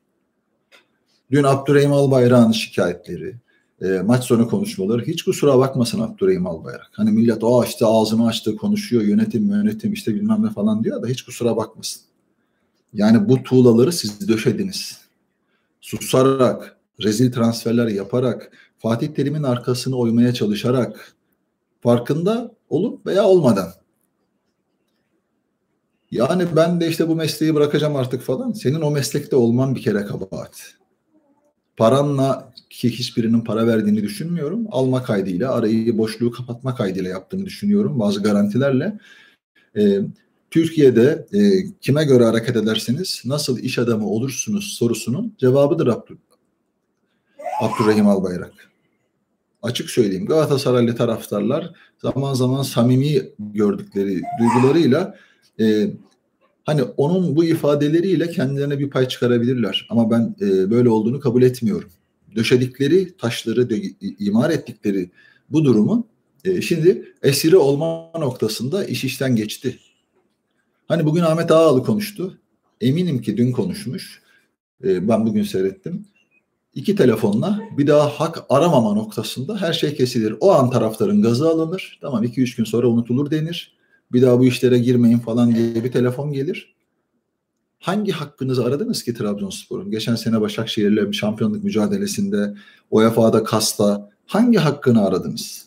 [1.31, 3.35] Dün Abdurrahim Albayrak'ın şikayetleri,
[3.81, 6.91] e, maç sonu konuşmaları hiç kusura bakmasın Abdurrahim Albayrak.
[6.91, 11.07] Hani millet o işte ağzını açtı konuşuyor yönetim yönetim işte bilmem ne falan diyor da
[11.07, 12.01] hiç kusura bakmasın.
[12.93, 14.97] Yani bu tuğlaları siz döşediniz.
[15.81, 18.51] Susarak, rezil transferler yaparak,
[18.85, 21.15] Fatih Terim'in arkasını oymaya çalışarak
[21.81, 23.67] farkında olup veya olmadan.
[26.11, 28.51] Yani ben de işte bu mesleği bırakacağım artık falan.
[28.51, 30.73] Senin o meslekte olman bir kere kabahat.
[31.77, 34.67] Paranla ki hiçbirinin para verdiğini düşünmüyorum.
[34.71, 37.99] Alma kaydıyla arayı boşluğu kapatma kaydıyla yaptığını düşünüyorum.
[37.99, 38.99] Bazı garantilerle.
[39.77, 39.99] E,
[40.51, 41.39] Türkiye'de e,
[41.81, 46.17] kime göre hareket ederseniz nasıl iş adamı olursunuz sorusunun cevabıdır Abdül,
[47.61, 48.74] Abdurrahim Albayrak.
[49.65, 55.15] Açık söyleyeyim Galatasaraylı taraftarlar zaman zaman samimi gördükleri duygularıyla
[55.59, 55.89] e,
[56.63, 59.87] hani onun bu ifadeleriyle kendilerine bir pay çıkarabilirler.
[59.89, 61.89] Ama ben e, böyle olduğunu kabul etmiyorum.
[62.35, 63.75] Döşedikleri taşları, dö
[64.19, 65.09] imar ettikleri
[65.49, 66.05] bu durumun
[66.45, 69.79] e, şimdi esiri olma noktasında iş işten geçti.
[70.87, 72.37] Hani bugün Ahmet Ağalı konuştu.
[72.81, 74.21] Eminim ki dün konuşmuş.
[74.83, 76.05] E, ben bugün seyrettim.
[76.75, 80.35] İki telefonla bir daha hak aramama noktasında her şey kesilir.
[80.39, 81.99] O an taraftarın gazı alınır.
[82.01, 83.75] Tamam iki üç gün sonra unutulur denir.
[84.11, 86.75] Bir daha bu işlere girmeyin falan diye bir telefon gelir.
[87.79, 89.91] Hangi hakkınızı aradınız ki Trabzonspor'un?
[89.91, 92.53] Geçen sene Başakşehir'le şampiyonluk mücadelesinde,
[92.91, 95.65] UEFA'da Kasta hangi hakkını aradınız?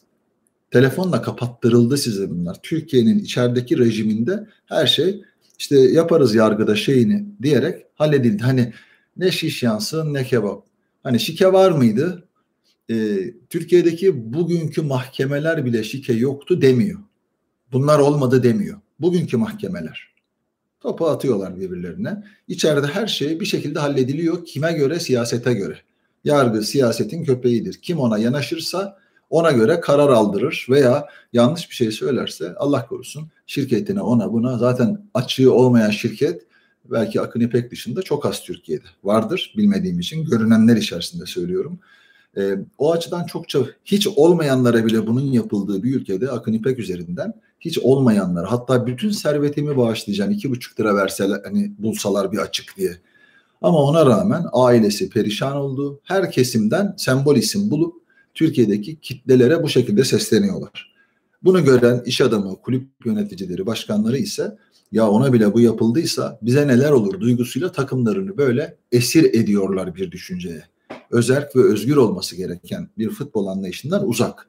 [0.71, 2.57] Telefonla kapattırıldı size bunlar.
[2.63, 5.23] Türkiye'nin içerideki rejiminde her şey
[5.59, 8.43] işte yaparız yargıda şeyini diyerek halledildi.
[8.43, 8.73] Hani
[9.17, 10.68] ne şiş yansın ne kebap.
[11.03, 12.29] Hani şike var mıydı?
[12.91, 13.19] Ee,
[13.51, 16.99] Türkiye'deki bugünkü mahkemeler bile şike yoktu demiyor.
[17.73, 18.79] Bunlar olmadı demiyor.
[19.01, 20.15] Bugünkü mahkemeler.
[20.81, 22.23] Topu atıyorlar birbirlerine.
[22.49, 24.45] İçeride her şey bir şekilde hallediliyor.
[24.45, 25.01] Kime göre?
[25.01, 25.79] Siyasete göre.
[26.25, 27.75] Yargı siyasetin köpeğidir.
[27.83, 28.99] Kim ona yanaşırsa
[29.31, 35.09] ona göre karar aldırır veya yanlış bir şey söylerse Allah korusun şirketine ona buna zaten
[35.15, 36.48] açığı olmayan şirket
[36.91, 41.79] belki Akın İpek dışında çok az Türkiye'de vardır bilmediğim için görünenler içerisinde söylüyorum.
[42.37, 47.79] E, o açıdan çokça hiç olmayanlara bile bunun yapıldığı bir ülkede Akın İpek üzerinden hiç
[47.79, 52.97] olmayanlar hatta bütün servetimi bağışlayacağım iki buçuk lira verseler hani bulsalar bir açık diye.
[53.63, 56.01] Ama ona rağmen ailesi perişan oldu.
[56.05, 57.95] Her kesimden sembol isim bulup
[58.35, 60.95] Türkiye'deki kitlelere bu şekilde sesleniyorlar.
[61.43, 64.57] Bunu gören iş adamı, kulüp yöneticileri, başkanları ise
[64.93, 70.63] ya ona bile bu yapıldıysa bize neler olur duygusuyla takımlarını böyle esir ediyorlar bir düşünceye.
[71.11, 74.49] Özerk ve özgür olması gereken bir futbol anlayışından uzak.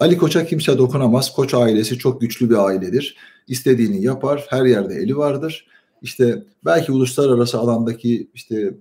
[0.00, 1.32] Ali Koç'a kimse dokunamaz.
[1.32, 3.16] Koç ailesi çok güçlü bir ailedir.
[3.48, 4.46] İstediğini yapar.
[4.48, 5.66] Her yerde eli vardır.
[6.02, 8.74] İşte belki uluslararası alandaki işte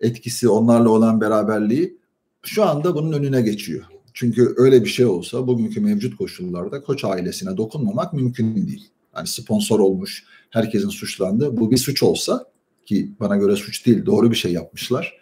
[0.00, 1.98] etkisi, onlarla olan beraberliği
[2.42, 3.84] şu anda bunun önüne geçiyor.
[4.14, 8.88] Çünkü öyle bir şey olsa bugünkü mevcut koşullarda Koç ailesine dokunmamak mümkün değil.
[9.16, 12.44] Yani sponsor olmuş, herkesin suçlandığı bu bir suç olsa
[12.86, 15.18] ki bana göre suç değil, doğru bir şey yapmışlar.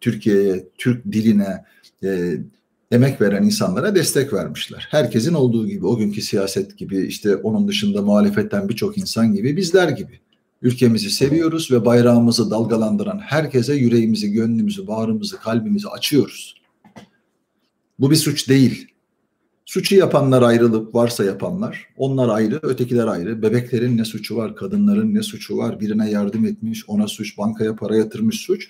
[0.00, 1.64] Türkiye'ye, Türk diline,
[2.04, 2.34] e,
[2.90, 4.88] emek veren insanlara destek vermişler.
[4.90, 9.88] Herkesin olduğu gibi, o günkü siyaset gibi, işte onun dışında muhalefetten birçok insan gibi, bizler
[9.88, 10.20] gibi.
[10.62, 16.54] Ülkemizi seviyoruz ve bayrağımızı dalgalandıran herkese yüreğimizi, gönlümüzü, bağrımızı, kalbimizi açıyoruz.
[17.98, 18.88] Bu bir suç değil.
[19.68, 23.42] Suçu yapanlar ayrılıp varsa yapanlar, onlar ayrı, ötekiler ayrı.
[23.42, 27.96] Bebeklerin ne suçu var, kadınların ne suçu var, birine yardım etmiş, ona suç, bankaya para
[27.96, 28.68] yatırmış suç.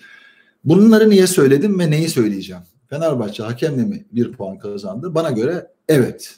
[0.65, 2.63] Bunları niye söyledim ve neyi söyleyeceğim?
[2.91, 5.15] Fenerbahçe hakemle mi bir puan kazandı?
[5.15, 6.37] Bana göre evet.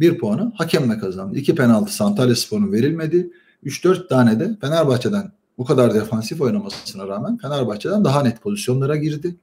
[0.00, 1.38] Bir puanı hakemle kazandı.
[1.38, 3.30] İki penaltı Antalya Spor'un verilmedi.
[3.64, 9.36] 3-4 tane de Fenerbahçe'den bu kadar defansif oynamasına rağmen Fenerbahçe'den daha net pozisyonlara girdi.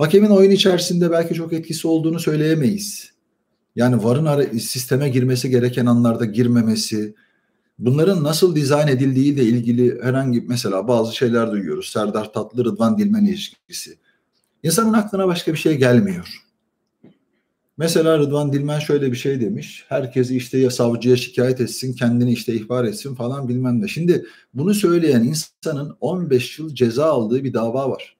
[0.00, 3.12] Hakemin oyun içerisinde belki çok etkisi olduğunu söyleyemeyiz.
[3.76, 7.14] Yani VAR'ın sisteme girmesi gereken anlarda girmemesi,
[7.78, 11.88] bunların nasıl dizayn edildiği ile ilgili herhangi mesela bazı şeyler duyuyoruz.
[11.88, 13.98] Serdar Tatlı Rıdvan Dilmen ilişkisi.
[14.62, 16.44] İnsanın aklına başka bir şey gelmiyor.
[17.78, 19.84] Mesela Rıdvan Dilmen şöyle bir şey demiş.
[19.88, 23.88] Herkesi işte ya savcıya şikayet etsin, kendini işte ihbar etsin falan bilmem ne.
[23.88, 28.19] Şimdi bunu söyleyen insanın 15 yıl ceza aldığı bir dava var.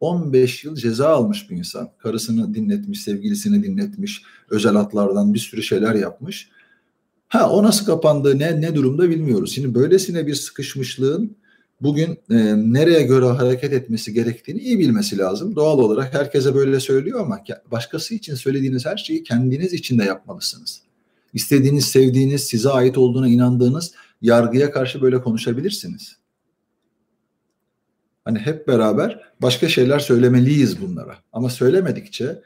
[0.00, 1.90] 15 yıl ceza almış bir insan.
[1.98, 6.48] Karısını dinletmiş, sevgilisini dinletmiş, özel hatlardan bir sürü şeyler yapmış.
[7.28, 9.54] Ha o nasıl kapandı, ne ne durumda bilmiyoruz.
[9.54, 11.36] Şimdi böylesine bir sıkışmışlığın
[11.80, 15.56] bugün e, nereye göre hareket etmesi gerektiğini iyi bilmesi lazım.
[15.56, 20.80] Doğal olarak herkese böyle söylüyor ama başkası için söylediğiniz her şeyi kendiniz için de yapmalısınız.
[21.34, 26.16] İstediğiniz, sevdiğiniz, size ait olduğuna inandığınız yargıya karşı böyle konuşabilirsiniz.
[28.24, 31.16] Hani hep beraber başka şeyler söylemeliyiz bunlara.
[31.32, 32.42] Ama söylemedikçe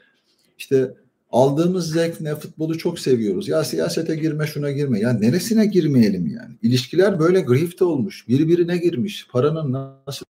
[0.57, 0.93] işte
[1.31, 3.47] aldığımız zevk ne futbolu çok seviyoruz.
[3.47, 4.99] Ya siyasete girme şuna girme.
[4.99, 6.55] Ya neresine girmeyelim yani?
[6.61, 8.27] İlişkiler böyle grift olmuş.
[8.27, 9.27] Birbirine girmiş.
[9.31, 10.25] Paranın nasıl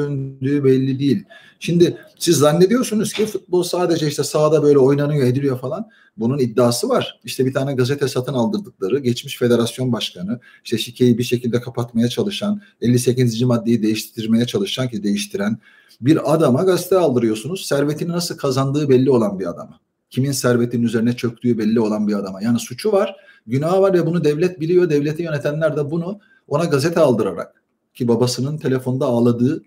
[0.00, 1.24] döndüğü belli değil.
[1.60, 5.88] Şimdi siz zannediyorsunuz ki futbol sadece işte sahada böyle oynanıyor ediliyor falan.
[6.16, 7.20] Bunun iddiası var.
[7.24, 12.60] İşte bir tane gazete satın aldırdıkları geçmiş federasyon başkanı işte şikeyi bir şekilde kapatmaya çalışan
[12.80, 13.42] 58.
[13.42, 15.58] maddeyi değiştirmeye çalışan ki değiştiren
[16.00, 17.66] bir adama gazete aldırıyorsunuz.
[17.66, 19.80] Servetini nasıl kazandığı belli olan bir adama.
[20.10, 22.42] kimin servetinin üzerine çöktüğü belli olan bir adama.
[22.42, 24.90] Yani suçu var, günahı var ve bunu devlet biliyor.
[24.90, 27.62] Devleti yönetenler de bunu ona gazete aldırarak
[27.94, 29.62] ki babasının telefonda ağladığı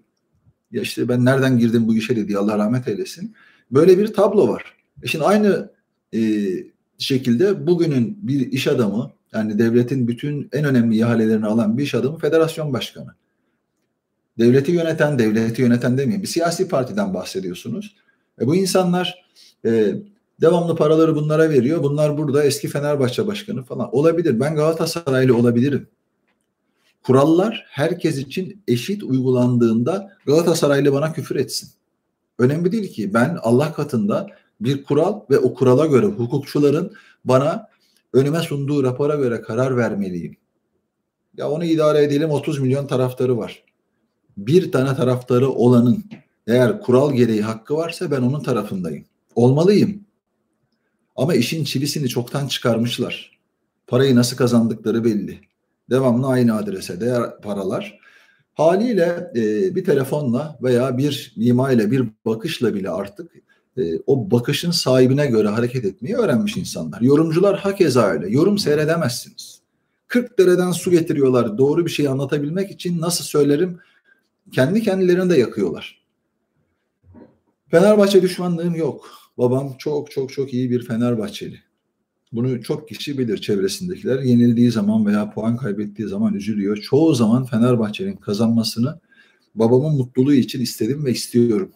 [0.73, 3.35] ya işte ben nereden girdim bu işe dedi Allah rahmet eylesin.
[3.71, 4.77] Böyle bir tablo var.
[5.03, 5.71] E şimdi aynı
[6.13, 6.19] e,
[6.97, 12.17] şekilde bugünün bir iş adamı yani devletin bütün en önemli ihalelerini alan bir iş adamı
[12.17, 13.15] federasyon başkanı.
[14.39, 17.95] Devleti yöneten, devleti yöneten demeyeyim bir siyasi partiden bahsediyorsunuz.
[18.41, 19.25] E bu insanlar
[19.65, 19.95] e,
[20.41, 21.83] devamlı paraları bunlara veriyor.
[21.83, 23.95] Bunlar burada eski Fenerbahçe başkanı falan.
[23.95, 24.39] Olabilir.
[24.39, 25.87] Ben Galatasaraylı olabilirim.
[27.03, 31.69] Kurallar herkes için eşit uygulandığında Galatasaraylı bana küfür etsin.
[32.39, 34.27] Önemli değil ki ben Allah katında
[34.61, 36.93] bir kural ve o kurala göre hukukçuların
[37.25, 37.67] bana
[38.13, 40.37] önüme sunduğu rapora göre karar vermeliyim.
[41.37, 43.63] Ya onu idare edelim 30 milyon taraftarı var.
[44.37, 46.03] Bir tane taraftarı olanın
[46.47, 49.05] eğer kural gereği hakkı varsa ben onun tarafındayım.
[49.35, 50.03] Olmalıyım.
[51.15, 53.39] Ama işin çilisini çoktan çıkarmışlar.
[53.87, 55.39] Parayı nasıl kazandıkları belli.
[55.89, 57.99] Devamlı aynı adrese değer paralar.
[58.53, 63.31] Haliyle e, bir telefonla veya bir ile bir bakışla bile artık
[63.77, 67.01] e, o bakışın sahibine göre hareket etmeyi öğrenmiş insanlar.
[67.01, 68.29] Yorumcular hakeza öyle.
[68.29, 69.61] Yorum seyredemezsiniz.
[70.07, 73.79] 40 dereden su getiriyorlar doğru bir şey anlatabilmek için nasıl söylerim
[74.51, 76.03] kendi kendilerini de yakıyorlar.
[77.71, 79.09] Fenerbahçe düşmanlığım yok.
[79.37, 81.62] Babam çok çok çok iyi bir Fenerbahçeli.
[82.33, 84.19] Bunu çok kişi bilir çevresindekiler.
[84.19, 86.77] Yenildiği zaman veya puan kaybettiği zaman üzülüyor.
[86.77, 88.99] Çoğu zaman Fenerbahçe'nin kazanmasını
[89.55, 91.71] babamın mutluluğu için istedim ve istiyorum.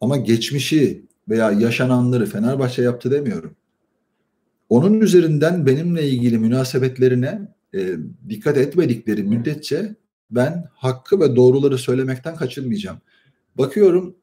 [0.00, 3.56] Ama geçmişi veya yaşananları Fenerbahçe yaptı demiyorum.
[4.68, 7.96] Onun üzerinden benimle ilgili münasebetlerine e,
[8.28, 9.94] dikkat etmedikleri müddetçe
[10.30, 12.98] ben hakkı ve doğruları söylemekten kaçınmayacağım.
[13.58, 14.16] Bakıyorum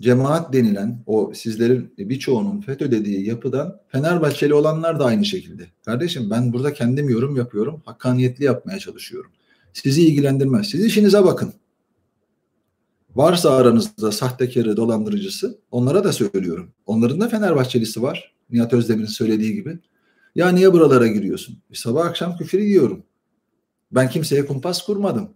[0.00, 5.66] cemaat denilen o sizlerin birçoğunun FETÖ dediği yapıdan Fenerbahçeli olanlar da aynı şekilde.
[5.84, 7.82] Kardeşim ben burada kendim yorum yapıyorum.
[7.84, 9.30] Hakkaniyetli yapmaya çalışıyorum.
[9.72, 10.66] Sizi ilgilendirmez.
[10.66, 11.52] Siz işinize bakın.
[13.16, 16.72] Varsa aranızda sahtekarı, dolandırıcısı onlara da söylüyorum.
[16.86, 18.34] Onların da Fenerbahçelisi var.
[18.50, 19.78] Nihat Özdemir'in söylediği gibi.
[20.34, 21.58] Ya niye buralara giriyorsun?
[21.70, 23.02] E, sabah akşam küfür ediyorum.
[23.92, 25.28] Ben kimseye kumpas kurmadım.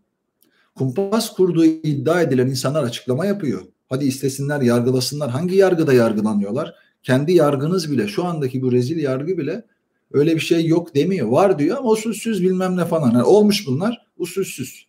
[0.75, 3.62] Kumpas kurduğu iddia edilen insanlar açıklama yapıyor.
[3.90, 5.31] Hadi istesinler, yargılasınlar.
[5.31, 6.74] Hangi yargıda yargılanıyorlar?
[7.03, 9.64] Kendi yargınız bile, şu andaki bu rezil yargı bile
[10.12, 11.29] öyle bir şey yok demiyor.
[11.29, 13.11] Var diyor ama usulsüz bilmem ne falan.
[13.11, 14.87] Yani olmuş bunlar usulsüz.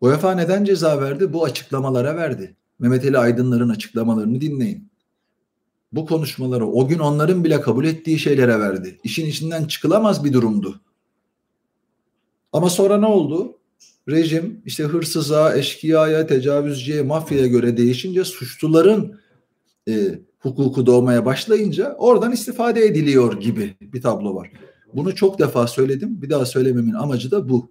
[0.00, 1.32] UEFA neden ceza verdi?
[1.32, 2.56] Bu açıklamalara verdi.
[2.78, 4.88] Mehmet Ali Aydınlar'ın açıklamalarını dinleyin.
[5.92, 9.00] Bu konuşmaları o gün onların bile kabul ettiği şeylere verdi.
[9.04, 10.80] İşin içinden çıkılamaz bir durumdu.
[12.52, 13.58] Ama sonra ne oldu?
[14.08, 19.20] Rejim işte hırsıza, eşkıyaya, tecavüzcüye, mafyaya göre değişince suçluların
[19.88, 24.50] e, hukuku doğmaya başlayınca oradan istifade ediliyor gibi bir tablo var.
[24.94, 26.22] Bunu çok defa söyledim.
[26.22, 27.70] Bir daha söylememin amacı da bu.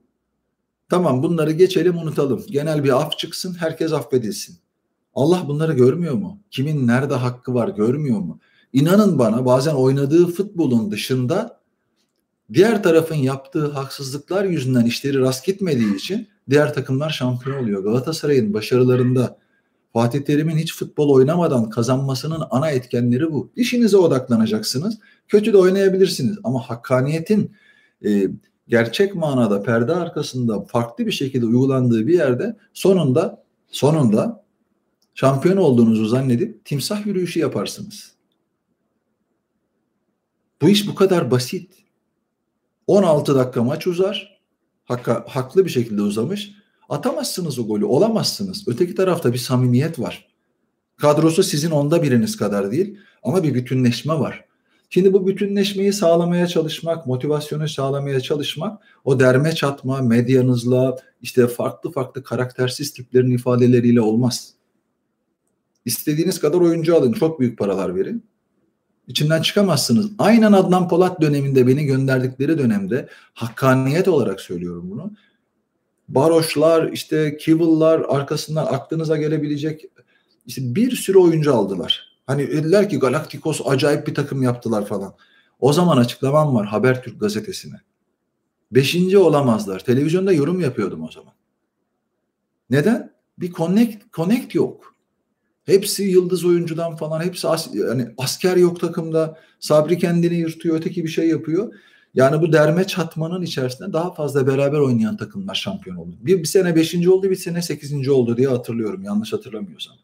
[0.90, 2.44] Tamam bunları geçelim unutalım.
[2.48, 4.58] Genel bir af çıksın herkes affedilsin.
[5.14, 6.40] Allah bunları görmüyor mu?
[6.52, 8.40] Kimin nerede hakkı var görmüyor mu?
[8.74, 11.60] İnanın bana bazen oynadığı futbolun dışında
[12.54, 17.84] diğer tarafın yaptığı haksızlıklar yüzünden işleri rast gitmediği için diğer takımlar şampiyon oluyor.
[17.84, 19.38] Galatasaray'ın başarılarında
[19.94, 23.52] Fatih Terim'in hiç futbol oynamadan kazanmasının ana etkenleri bu.
[23.56, 25.00] İşinize odaklanacaksınız.
[25.28, 27.52] Kötü de oynayabilirsiniz ama hakkaniyetin
[28.06, 28.28] e,
[28.68, 34.44] gerçek manada perde arkasında farklı bir şekilde uygulandığı bir yerde sonunda sonunda
[35.14, 38.16] şampiyon olduğunuzu zannedip timsah yürüyüşü yaparsınız.
[40.62, 41.85] Bu iş bu kadar basit.
[42.88, 44.40] 16 dakika maç uzar.
[44.86, 46.52] Hakka, haklı bir şekilde uzamış.
[46.90, 47.86] Atamazsınız o golü.
[47.86, 48.64] Olamazsınız.
[48.68, 50.28] Öteki tarafta bir samimiyet var.
[50.98, 54.46] Kadrosu sizin onda biriniz kadar değil ama bir bütünleşme var.
[54.90, 62.24] Şimdi bu bütünleşmeyi sağlamaya çalışmak, motivasyonu sağlamaya çalışmak o derme çatma, medyanızla, işte farklı farklı
[62.24, 64.54] karaktersiz tiplerin ifadeleriyle olmaz.
[65.86, 68.26] İstediğiniz kadar oyuncu alın, çok büyük paralar verin.
[69.08, 70.12] İçinden çıkamazsınız.
[70.18, 75.12] Aynen Adnan Polat döneminde beni gönderdikleri dönemde hakkaniyet olarak söylüyorum bunu.
[76.10, 79.86] Baroşlar, işte Kivıl'lar arkasından aklınıza gelebilecek
[80.46, 82.16] işte bir sürü oyuncu aldılar.
[82.28, 85.14] Hani dediler ki Galacticos acayip bir takım yaptılar falan.
[85.60, 87.76] O zaman açıklamam var Habertürk gazetesine.
[88.72, 89.80] Beşinci olamazlar.
[89.80, 91.34] Televizyonda yorum yapıyordum o zaman.
[92.70, 93.16] Neden?
[93.38, 94.95] Bir connect, connect yok.
[95.66, 97.22] Hepsi yıldız oyuncudan falan.
[97.22, 99.38] Hepsi as, yani asker yok takımda.
[99.60, 100.78] Sabri kendini yırtıyor.
[100.78, 101.74] Öteki bir şey yapıyor.
[102.14, 106.16] Yani bu derme çatmanın içerisinde daha fazla beraber oynayan takımlar şampiyon oldu.
[106.22, 109.04] Bir, bir sene beşinci oldu, bir sene sekizinci oldu diye hatırlıyorum.
[109.04, 109.96] Yanlış hatırlamıyorsam.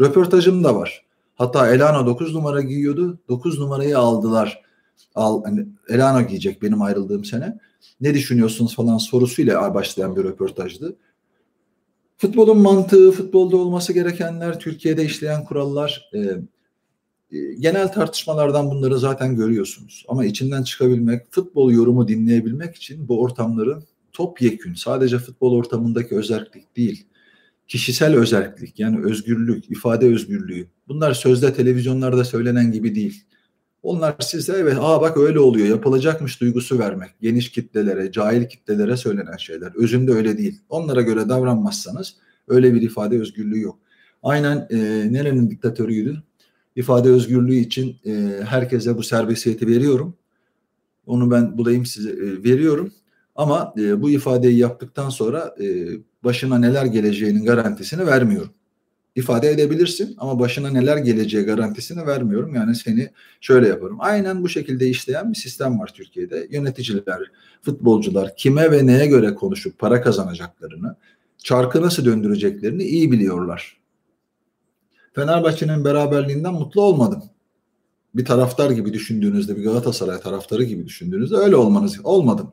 [0.00, 1.04] Röportajım da var.
[1.34, 3.18] Hatta Elano 9 numara giyiyordu.
[3.28, 4.62] 9 numarayı aldılar.
[5.14, 7.58] Al, hani Elano giyecek benim ayrıldığım sene.
[8.00, 10.96] Ne düşünüyorsunuz falan sorusuyla başlayan bir röportajdı.
[12.20, 20.04] Futbolun mantığı, futbolda olması gerekenler, Türkiye'de işleyen kurallar, e, e, genel tartışmalardan bunları zaten görüyorsunuz.
[20.08, 27.06] Ama içinden çıkabilmek, futbol yorumu dinleyebilmek için bu ortamların topyekün, sadece futbol ortamındaki özellik değil,
[27.68, 30.66] kişisel özellik yani özgürlük, ifade özgürlüğü.
[30.88, 33.24] Bunlar sözde televizyonlarda söylenen gibi değil.
[33.82, 37.10] Onlar size evet aa bak öyle oluyor yapılacakmış duygusu vermek.
[37.20, 39.72] Geniş kitlelere, cahil kitlelere söylenen şeyler.
[39.74, 40.60] Özünde öyle değil.
[40.68, 42.16] Onlara göre davranmazsanız
[42.48, 43.78] öyle bir ifade özgürlüğü yok.
[44.22, 44.76] Aynen e,
[45.12, 46.22] nerenin diktatörüydü?
[46.76, 50.14] İfade özgürlüğü için e, herkese bu serbestiyeti veriyorum.
[51.06, 52.92] Onu ben bulayım size e, veriyorum.
[53.34, 55.88] Ama e, bu ifadeyi yaptıktan sonra e,
[56.24, 58.50] başına neler geleceğinin garantisini vermiyorum
[59.18, 62.54] ifade edebilirsin ama başına neler geleceği garantisini vermiyorum.
[62.54, 63.96] Yani seni şöyle yaparım.
[64.00, 66.48] Aynen bu şekilde işleyen bir sistem var Türkiye'de.
[66.50, 67.20] Yöneticiler,
[67.62, 70.96] futbolcular kime ve neye göre konuşup para kazanacaklarını,
[71.38, 73.76] çarkı nasıl döndüreceklerini iyi biliyorlar.
[75.12, 77.22] Fenerbahçe'nin beraberliğinden mutlu olmadım.
[78.14, 82.52] Bir taraftar gibi düşündüğünüzde, bir Galatasaray taraftarı gibi düşündüğünüzde öyle olmanız olmadım.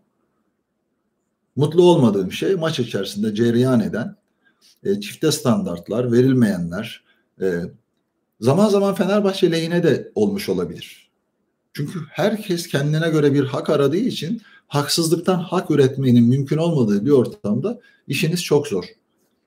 [1.56, 4.15] Mutlu olmadığım şey maç içerisinde cereyan eden
[4.84, 7.04] e, çifte standartlar, verilmeyenler
[7.41, 7.62] e,
[8.39, 11.10] zaman zaman Fenerbahçe lehine de olmuş olabilir.
[11.73, 17.80] Çünkü herkes kendine göre bir hak aradığı için haksızlıktan hak üretmenin mümkün olmadığı bir ortamda
[18.08, 18.86] işiniz çok zor.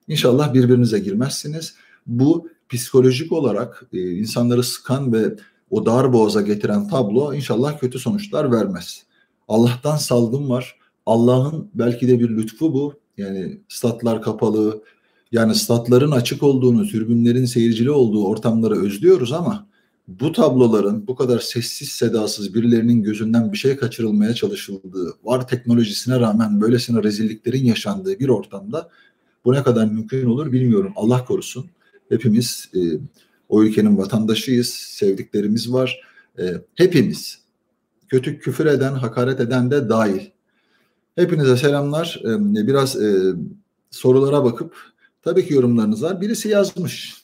[0.09, 1.74] İnşallah birbirinize girmezsiniz.
[2.07, 5.35] Bu psikolojik olarak e, insanları sıkan ve
[5.70, 9.02] o dar boğaza getiren tablo inşallah kötü sonuçlar vermez.
[9.48, 10.78] Allah'tan salgın var.
[11.07, 12.94] Allah'ın belki de bir lütfu bu.
[13.16, 14.83] Yani statlar kapalı,
[15.32, 19.68] yani statların açık olduğunu, tribünlerin seyircili olduğu ortamları özlüyoruz ama
[20.08, 26.60] bu tabloların bu kadar sessiz sedasız birilerinin gözünden bir şey kaçırılmaya çalışıldığı, var teknolojisine rağmen
[26.60, 28.90] böylesine rezilliklerin yaşandığı bir ortamda
[29.44, 30.92] bu ne kadar mümkün olur bilmiyorum.
[30.96, 31.66] Allah korusun.
[32.08, 32.80] Hepimiz e,
[33.48, 36.00] o ülkenin vatandaşıyız, sevdiklerimiz var.
[36.38, 37.38] E, hepimiz
[38.08, 40.20] kötü küfür eden, hakaret eden de dahil.
[41.16, 42.20] Hepinize selamlar.
[42.24, 43.34] E, biraz e,
[43.90, 44.76] sorulara bakıp
[45.22, 46.20] Tabii ki yorumlarınız var.
[46.20, 47.14] Birisi yazmış.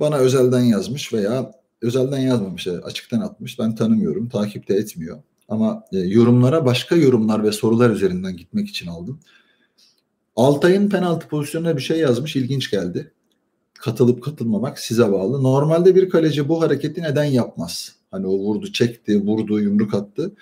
[0.00, 3.58] Bana özelden yazmış veya özelden yazmamış, açıktan atmış.
[3.58, 5.18] Ben tanımıyorum, takipte etmiyor.
[5.48, 9.20] Ama e, yorumlara başka yorumlar ve sorular üzerinden gitmek için aldım.
[10.36, 13.12] Altay'ın penaltı pozisyonuna bir şey yazmış, ilginç geldi.
[13.74, 15.42] Katılıp katılmamak size bağlı.
[15.42, 17.92] Normalde bir kaleci bu hareketi neden yapmaz?
[18.10, 20.32] Hani o vurdu, çekti, vurdu, yumruk attı.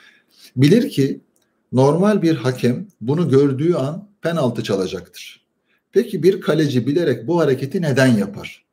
[0.57, 1.20] Bilir ki
[1.72, 5.41] normal bir hakem bunu gördüğü an penaltı çalacaktır.
[5.92, 8.64] Peki bir kaleci bilerek bu hareketi neden yapar?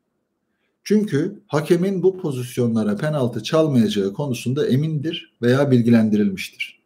[0.83, 6.79] Çünkü hakemin bu pozisyonlara penaltı çalmayacağı konusunda emindir veya bilgilendirilmiştir.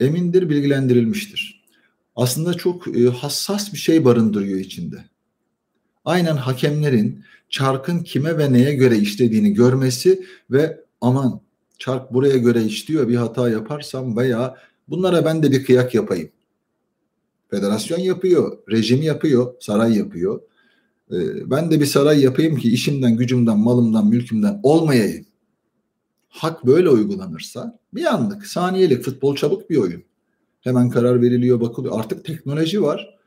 [0.00, 1.64] Emindir, bilgilendirilmiştir.
[2.16, 5.04] Aslında çok e, hassas bir şey barındırıyor içinde.
[6.04, 11.40] Aynen hakemlerin çarkın kime ve neye göre işlediğini görmesi ve aman
[11.78, 14.56] çark buraya göre işliyor bir hata yaparsam veya
[14.88, 16.30] bunlara ben de bir kıyak yapayım
[17.50, 20.40] Federasyon yapıyor, rejim yapıyor, saray yapıyor.
[21.12, 25.26] Ee, ben de bir saray yapayım ki işimden, gücümden, malımdan, mülkümden olmayayım.
[26.28, 30.02] Hak böyle uygulanırsa bir anlık, saniyelik futbol çabuk bir oyun.
[30.60, 32.00] Hemen karar veriliyor, bakılıyor.
[32.00, 33.18] Artık teknoloji var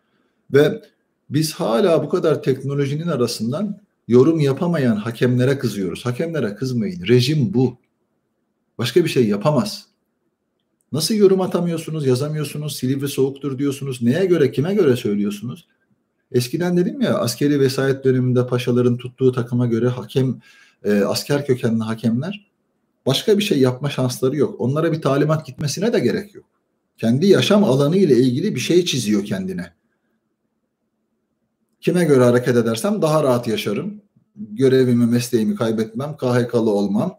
[0.53, 0.81] ve
[1.29, 6.05] biz hala bu kadar teknolojinin arasından yorum yapamayan hakemlere kızıyoruz.
[6.05, 7.07] Hakemlere kızmayın.
[7.07, 7.77] Rejim bu.
[8.77, 9.88] Başka bir şey yapamaz.
[10.91, 14.01] Nasıl yorum atamıyorsunuz, yazamıyorsunuz, Silivri soğuktur diyorsunuz.
[14.01, 15.67] Neye göre, kime göre söylüyorsunuz?
[16.31, 20.41] Eskiden dedim ya askeri vesayet döneminde paşaların tuttuğu takıma göre hakem,
[20.83, 22.49] e, asker kökenli hakemler
[23.05, 24.61] başka bir şey yapma şansları yok.
[24.61, 26.45] Onlara bir talimat gitmesine de gerek yok.
[26.97, 29.73] Kendi yaşam alanı ile ilgili bir şey çiziyor kendine.
[31.81, 34.01] Kime göre hareket edersem daha rahat yaşarım.
[34.35, 37.15] Görevimi, mesleğimi kaybetmem, KHK'lı olmam.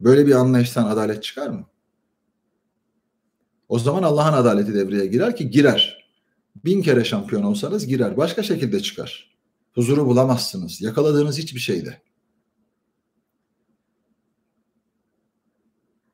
[0.00, 1.64] Böyle bir anlayıştan adalet çıkar mı?
[3.72, 6.08] O zaman Allah'ın adaleti devreye girer ki girer.
[6.64, 8.16] Bin kere şampiyon olsanız girer.
[8.16, 9.36] Başka şekilde çıkar.
[9.74, 10.82] Huzuru bulamazsınız.
[10.82, 12.02] Yakaladığınız hiçbir şeyde.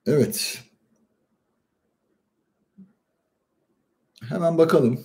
[0.07, 0.65] Evet.
[4.23, 5.01] Hemen bakalım.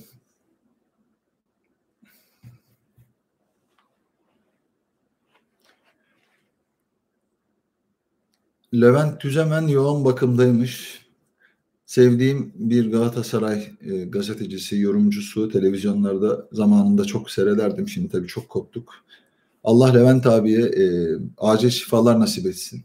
[8.74, 11.03] Levent Tüzemen yoğun bakımdaymış.
[11.94, 17.90] Sevdiğim bir Galatasaray e, gazetecisi, yorumcusu, televizyonlarda zamanında çok seyrederdim.
[17.90, 18.94] Şimdi tabii çok koptuk.
[19.64, 20.86] Allah Levent abiye e,
[21.38, 22.84] acil şifalar nasip etsin.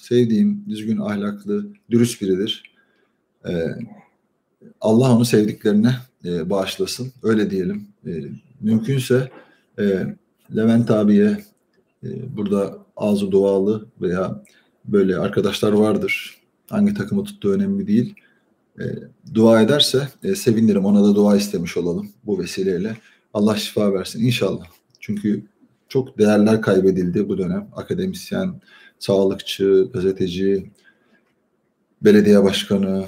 [0.00, 2.74] Sevdiğim, düzgün, ahlaklı, dürüst biridir.
[3.48, 3.52] E,
[4.80, 7.12] Allah onu sevdiklerine e, bağışlasın.
[7.22, 7.88] Öyle diyelim.
[8.06, 8.12] E,
[8.60, 9.30] mümkünse
[9.78, 10.06] e,
[10.56, 11.44] Levent abiye
[12.04, 14.42] e, burada ağzı dualı veya
[14.84, 16.38] böyle arkadaşlar vardır.
[16.70, 18.14] Hangi takımı tuttuğu önemli değil.
[18.80, 18.84] E,
[19.34, 20.84] dua ederse e, sevinirim.
[20.84, 22.96] Ona da dua istemiş olalım bu vesileyle.
[23.34, 24.66] Allah şifa versin inşallah.
[25.00, 25.42] Çünkü
[25.88, 27.68] çok değerler kaybedildi bu dönem.
[27.76, 28.60] Akademisyen,
[28.98, 30.70] sağlıkçı, gazeteci,
[32.02, 33.06] belediye başkanı.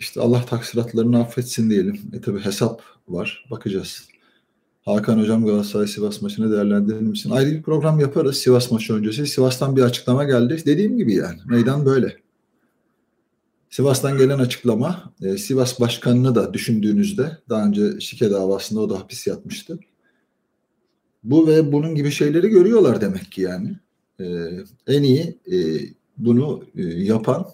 [0.00, 2.00] İşte Allah taksiratlarını affetsin diyelim.
[2.12, 3.46] E tabi hesap var.
[3.50, 4.08] Bakacağız.
[4.84, 7.30] Hakan Hocam Galatasaray Sivas maçını değerlendirir misin?
[7.30, 9.26] Ayrı bir program yaparız Sivas maçı öncesi.
[9.26, 10.62] Sivas'tan bir açıklama geldi.
[10.66, 12.25] Dediğim gibi yani meydan böyle.
[13.76, 19.26] Sivas'tan gelen açıklama e, Sivas Başkanı'nı da düşündüğünüzde daha önce şike davasında o da hapis
[19.26, 19.78] yatmıştı.
[21.24, 23.76] Bu ve bunun gibi şeyleri görüyorlar demek ki yani.
[24.20, 24.24] E,
[24.86, 25.56] en iyi e,
[26.16, 27.46] bunu e, yapan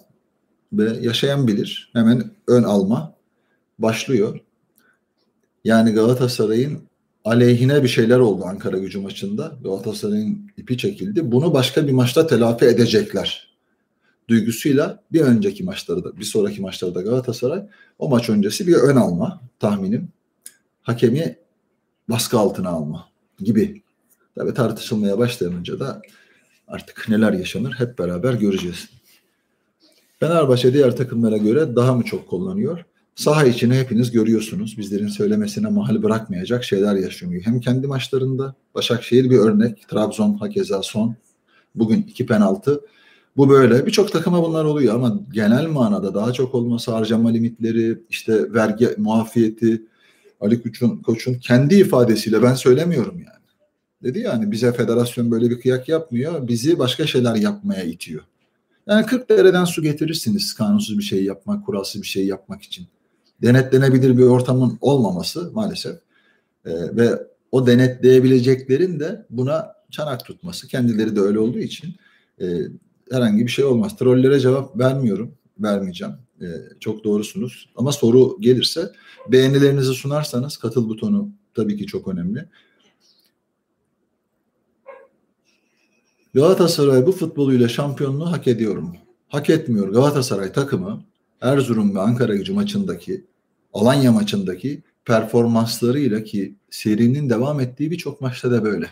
[0.73, 1.91] ve yaşayan bilir.
[1.93, 3.15] Hemen ön alma
[3.79, 4.39] başlıyor.
[5.63, 6.79] Yani Galatasaray'ın
[7.25, 9.57] aleyhine bir şeyler oldu Ankara gücü maçında.
[9.63, 11.31] Galatasaray'ın ipi çekildi.
[11.31, 13.52] Bunu başka bir maçta telafi edecekler.
[14.27, 17.63] Duygusuyla bir önceki maçlarda, bir sonraki maçlarda Galatasaray
[17.99, 20.07] o maç öncesi bir ön alma tahminim.
[20.81, 21.37] Hakemi
[22.09, 23.09] baskı altına alma
[23.39, 23.83] gibi.
[24.35, 26.01] Tabi tartışılmaya başlayınca da
[26.67, 28.89] artık neler yaşanır hep beraber göreceğiz.
[30.19, 32.85] Fenerbahçe diğer takımlara göre daha mı çok kullanıyor?
[33.15, 34.77] Saha içini hepiniz görüyorsunuz.
[34.77, 37.41] Bizlerin söylemesine mahal bırakmayacak şeyler yaşanıyor.
[37.45, 39.89] Hem kendi maçlarında Başakşehir bir örnek.
[39.89, 41.15] Trabzon hakeza son.
[41.75, 42.81] Bugün iki penaltı.
[43.37, 43.85] Bu böyle.
[43.85, 49.81] Birçok takıma bunlar oluyor ama genel manada daha çok olması harcama limitleri, işte vergi muafiyeti,
[50.41, 53.43] Ali Koç'un, Koç'un kendi ifadesiyle ben söylemiyorum yani.
[54.03, 56.47] Dedi yani bize federasyon böyle bir kıyak yapmıyor.
[56.47, 58.23] Bizi başka şeyler yapmaya itiyor.
[58.87, 62.87] Yani 40 dereden su getirirsiniz kanunsuz bir şey yapmak, kuralsız bir şey yapmak için
[63.41, 65.95] denetlenebilir bir ortamın olmaması maalesef
[66.65, 67.09] e, ve
[67.51, 71.95] o denetleyebileceklerin de buna çanak tutması kendileri de öyle olduğu için
[72.41, 72.45] e,
[73.11, 73.97] herhangi bir şey olmaz.
[73.97, 76.13] Trollere cevap vermiyorum, vermeyeceğim.
[76.41, 76.47] E,
[76.79, 77.69] çok doğrusunuz.
[77.75, 78.91] Ama soru gelirse
[79.27, 82.45] beğenilerinizi sunarsanız katıl butonu tabii ki çok önemli.
[86.33, 88.95] Galatasaray bu futboluyla şampiyonluğu hak ediyor mu?
[89.27, 89.89] Hak etmiyor.
[89.89, 91.03] Galatasaray takımı
[91.41, 93.25] Erzurum ve Ankara gücü maçındaki
[93.73, 98.89] Alanya maçındaki performanslarıyla ki serinin devam ettiği birçok maçta da böyle.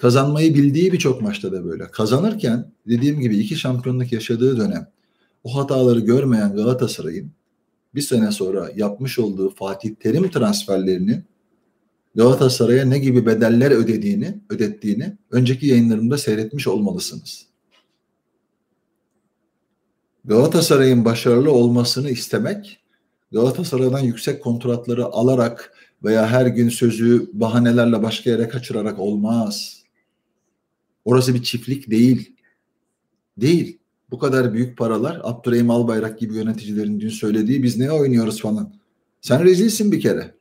[0.00, 1.90] Kazanmayı bildiği birçok maçta da böyle.
[1.90, 4.88] Kazanırken dediğim gibi iki şampiyonluk yaşadığı dönem
[5.44, 7.32] o hataları görmeyen Galatasaray'ın
[7.94, 11.22] bir sene sonra yapmış olduğu Fatih Terim transferlerini
[12.14, 17.46] Galatasaray'a ne gibi bedeller ödediğini, ödettiğini önceki yayınlarımda seyretmiş olmalısınız.
[20.24, 22.80] Galatasaray'ın başarılı olmasını istemek
[23.32, 25.72] Galatasaray'dan yüksek kontratları alarak
[26.04, 29.79] veya her gün sözü bahanelerle başka yere kaçırarak olmaz.
[31.10, 32.36] Orası bir çiftlik değil.
[33.36, 33.78] Değil.
[34.10, 38.74] Bu kadar büyük paralar Abdurrahim Albayrak gibi yöneticilerin dün söylediği biz ne oynuyoruz falan.
[39.20, 40.34] Sen rezilsin bir kere.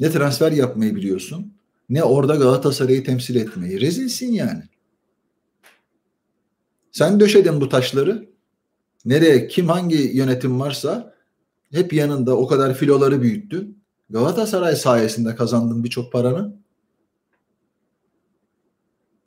[0.00, 1.52] Ne transfer yapmayı biliyorsun
[1.88, 3.80] ne orada Galatasaray'ı temsil etmeyi.
[3.80, 4.62] Rezilsin yani.
[6.92, 8.28] Sen döşedin bu taşları.
[9.04, 11.14] Nereye kim hangi yönetim varsa
[11.72, 13.84] hep yanında o kadar filoları büyüttün.
[14.10, 16.58] Galatasaray sayesinde kazandın birçok paranı.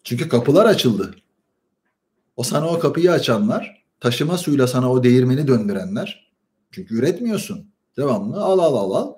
[0.03, 1.15] Çünkü kapılar açıldı.
[2.35, 6.31] O sana o kapıyı açanlar, taşıma suyla sana o değirmeni döndürenler.
[6.71, 7.71] Çünkü üretmiyorsun.
[7.97, 9.13] Devamlı al al al al.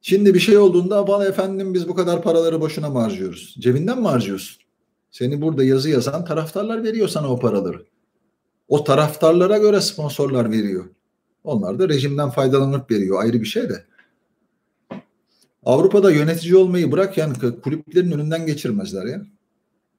[0.00, 3.54] Şimdi bir şey olduğunda bana efendim biz bu kadar paraları boşuna mı harcıyoruz?
[3.58, 4.62] Cebinden mi harcıyorsun?
[5.10, 7.86] Seni burada yazı yazan taraftarlar veriyor sana o paraları.
[8.68, 10.84] O taraftarlara göre sponsorlar veriyor.
[11.44, 13.22] Onlar da rejimden faydalanıp veriyor.
[13.22, 13.86] Ayrı bir şey de.
[15.62, 19.26] Avrupa'da yönetici olmayı bırak yani kulüplerin önünden geçirmezler ya.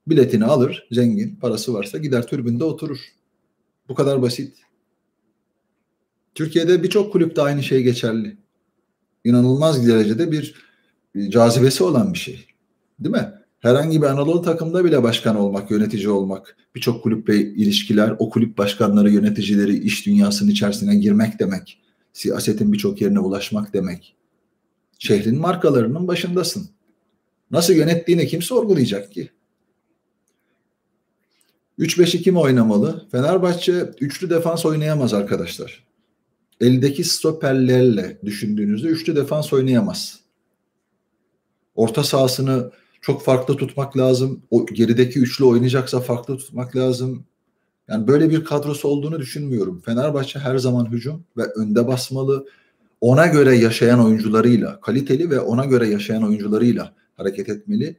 [0.07, 2.99] Biletini alır, zengin, parası varsa gider türbünde oturur.
[3.89, 4.57] Bu kadar basit.
[6.35, 8.37] Türkiye'de birçok kulüpte aynı şey geçerli.
[9.23, 10.55] İnanılmaz derecede bir,
[11.29, 12.45] cazibesi olan bir şey.
[12.99, 13.43] Değil mi?
[13.63, 19.11] herhangi bir Anadolu takımda bile başkan olmak, yönetici olmak, birçok kulüple ilişkiler, o kulüp başkanları,
[19.11, 21.81] yöneticileri iş dünyasının içerisine girmek demek.
[22.13, 24.15] Siyasetin birçok yerine ulaşmak demek.
[25.05, 26.69] Şehrin markalarının başındasın.
[27.51, 29.31] Nasıl yönettiğini kim sorgulayacak ki?
[31.79, 33.07] 3-5-2 mi oynamalı?
[33.11, 35.83] Fenerbahçe üçlü defans oynayamaz arkadaşlar.
[36.61, 40.19] Eldeki stoperlerle düşündüğünüzde üçlü defans oynayamaz.
[41.75, 44.43] Orta sahasını çok farklı tutmak lazım.
[44.51, 47.25] O gerideki üçlü oynayacaksa farklı tutmak lazım.
[47.87, 49.81] Yani böyle bir kadrosu olduğunu düşünmüyorum.
[49.85, 52.45] Fenerbahçe her zaman hücum ve önde basmalı.
[53.03, 57.97] Ona göre yaşayan oyuncularıyla, kaliteli ve ona göre yaşayan oyuncularıyla hareket etmeli.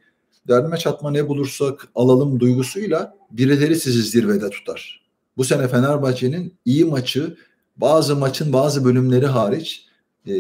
[0.49, 5.05] Derdime çatma ne bulursak alalım duygusuyla birileri sizi zirvede tutar.
[5.37, 7.37] Bu sene Fenerbahçe'nin iyi maçı,
[7.77, 9.87] bazı maçın bazı bölümleri hariç
[10.29, 10.33] e,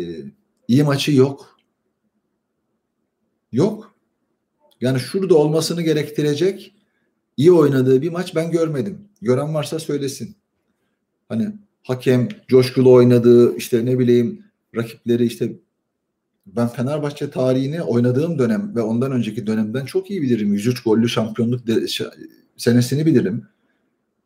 [0.69, 1.59] iyi maçı yok.
[3.53, 3.95] Yok.
[4.81, 6.75] Yani şurada olmasını gerektirecek
[7.37, 8.99] iyi oynadığı bir maç ben görmedim.
[9.23, 10.37] Gören varsa söylesin.
[11.29, 11.53] Hani
[11.83, 14.45] hakem coşkulu oynadığı işte ne bileyim
[14.77, 15.53] rakipleri işte
[16.47, 20.53] ben Fenerbahçe tarihini oynadığım dönem ve ondan önceki dönemden çok iyi bilirim.
[20.53, 21.87] 103 gollü şampiyonluk de,
[22.57, 23.47] senesini bilirim.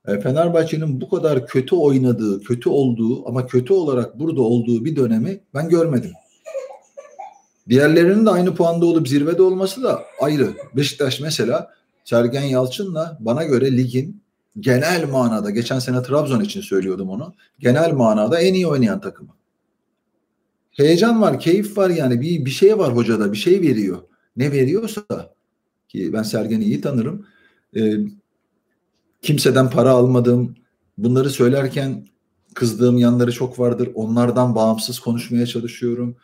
[0.07, 5.40] E, Fenerbahçe'nin bu kadar kötü oynadığı, kötü olduğu ama kötü olarak burada olduğu bir dönemi
[5.55, 6.12] ben görmedim.
[7.68, 10.53] Diğerlerinin de aynı puanda olup zirvede olması da ayrı.
[10.76, 11.70] Beşiktaş mesela
[12.05, 14.22] Sergen Yalçın'la bana göre ligin
[14.61, 17.34] genel manada geçen sene Trabzon için söylüyordum onu.
[17.59, 19.38] Genel manada en iyi oynayan takımı.
[20.79, 23.99] Heyecan var, keyif var yani bir bir şey var hocada, bir şey veriyor.
[24.37, 25.05] Ne veriyorsa
[25.89, 27.26] ki ben Sergen'i iyi tanırım.
[27.76, 27.95] E,
[29.22, 30.55] kimseden para almadım.
[30.99, 32.07] Bunları söylerken
[32.55, 33.91] kızdığım yanları çok vardır.
[33.95, 36.16] Onlardan bağımsız konuşmaya çalışıyorum.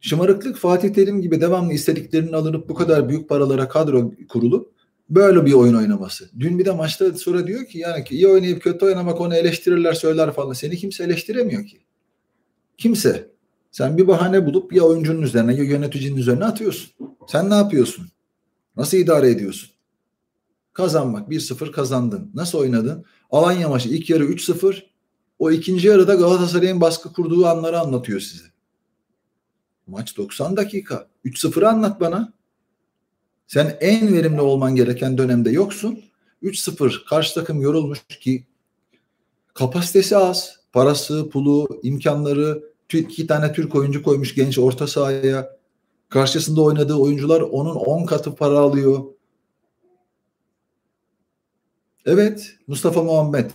[0.00, 4.72] Şımarıklık Fatih Terim gibi devamlı istediklerini alınıp bu kadar büyük paralara kadro kurulup
[5.10, 6.30] böyle bir oyun oynaması.
[6.40, 9.92] Dün bir de maçta sonra diyor ki yani ki iyi oynayıp kötü oynamak onu eleştirirler
[9.92, 10.52] söyler falan.
[10.52, 11.80] Seni kimse eleştiremiyor ki.
[12.76, 13.37] Kimse.
[13.70, 16.90] Sen bir bahane bulup ya oyuncunun üzerine ya yöneticinin üzerine atıyorsun.
[17.28, 18.08] Sen ne yapıyorsun?
[18.76, 19.70] Nasıl idare ediyorsun?
[20.72, 22.30] Kazanmak 1-0 kazandın.
[22.34, 23.04] Nasıl oynadın?
[23.30, 24.82] Alanya maçı ilk yarı 3-0.
[25.38, 28.44] O ikinci yarıda Galatasaray'ın baskı kurduğu anları anlatıyor size.
[29.86, 31.08] Maç 90 dakika.
[31.24, 32.32] 3-0'ı anlat bana.
[33.46, 36.00] Sen en verimli olman gereken dönemde yoksun.
[36.42, 38.46] 3-0 karşı takım yorulmuş ki
[39.54, 40.58] kapasitesi az.
[40.72, 42.62] Parası, pulu, imkanları
[42.96, 45.58] iki tane Türk oyuncu koymuş genç orta sahaya.
[46.08, 49.04] Karşısında oynadığı oyuncular onun 10 katı para alıyor.
[52.06, 53.50] Evet Mustafa Muhammed.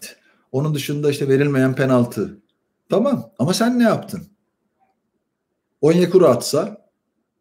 [0.52, 2.38] Onun dışında işte verilmeyen penaltı.
[2.90, 4.28] Tamam ama sen ne yaptın?
[5.82, 6.90] Onyekuru atsa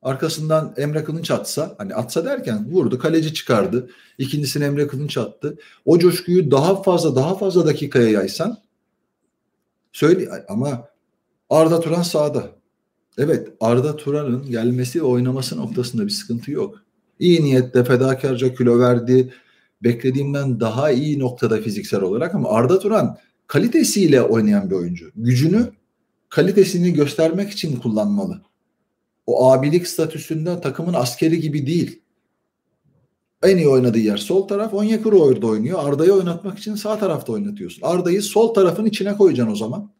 [0.03, 3.90] arkasından Emre Kılınç atsa hani atsa derken vurdu kaleci çıkardı.
[4.18, 5.59] İkincisini Emre Kılınç attı.
[5.84, 8.59] O coşkuyu daha fazla daha fazla dakikaya yaysan
[9.93, 10.91] söyle ama
[11.53, 12.51] Arda Turan sağda.
[13.19, 16.83] Evet Arda Turan'ın gelmesi ve oynaması noktasında bir sıkıntı yok.
[17.19, 19.33] İyi niyetle fedakarca kilo verdi.
[19.83, 25.11] Beklediğimden daha iyi noktada fiziksel olarak ama Arda Turan kalitesiyle oynayan bir oyuncu.
[25.17, 25.73] Gücünü
[26.29, 28.43] kalitesini göstermek için kullanmalı.
[29.27, 32.03] O abilik statüsünde takımın askeri gibi değil.
[33.43, 34.75] En iyi oynadığı yer sol taraf.
[34.75, 35.79] Onyekuru orada oynuyor.
[35.83, 37.83] Arda'yı oynatmak için sağ tarafta oynatıyorsun.
[37.83, 39.91] Arda'yı sol tarafın içine koyacaksın o zaman.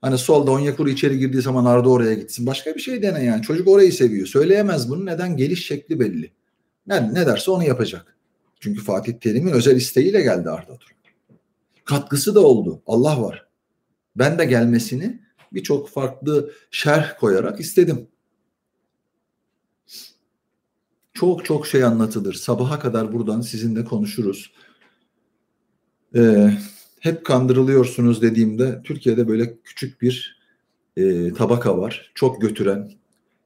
[0.00, 2.46] Hani solda Onyekuru içeri girdiği zaman Arda oraya gitsin.
[2.46, 3.42] Başka bir şey dene yani.
[3.42, 4.26] Çocuk orayı seviyor.
[4.26, 5.06] Söyleyemez bunu.
[5.06, 5.36] Neden?
[5.36, 6.32] Geliş şekli belli.
[6.86, 8.16] Ne, ne derse onu yapacak.
[8.60, 11.00] Çünkü Fatih Terim'in özel isteğiyle geldi Arda Turan.
[11.84, 12.82] Katkısı da oldu.
[12.86, 13.48] Allah var.
[14.16, 15.20] Ben de gelmesini
[15.52, 18.08] birçok farklı şerh koyarak istedim.
[21.12, 22.34] Çok çok şey anlatılır.
[22.34, 24.52] Sabaha kadar buradan sizinle konuşuruz.
[26.16, 26.50] Ee,
[27.00, 30.40] hep kandırılıyorsunuz dediğimde Türkiye'de böyle küçük bir
[30.96, 32.12] e, tabaka var.
[32.14, 32.90] Çok götüren,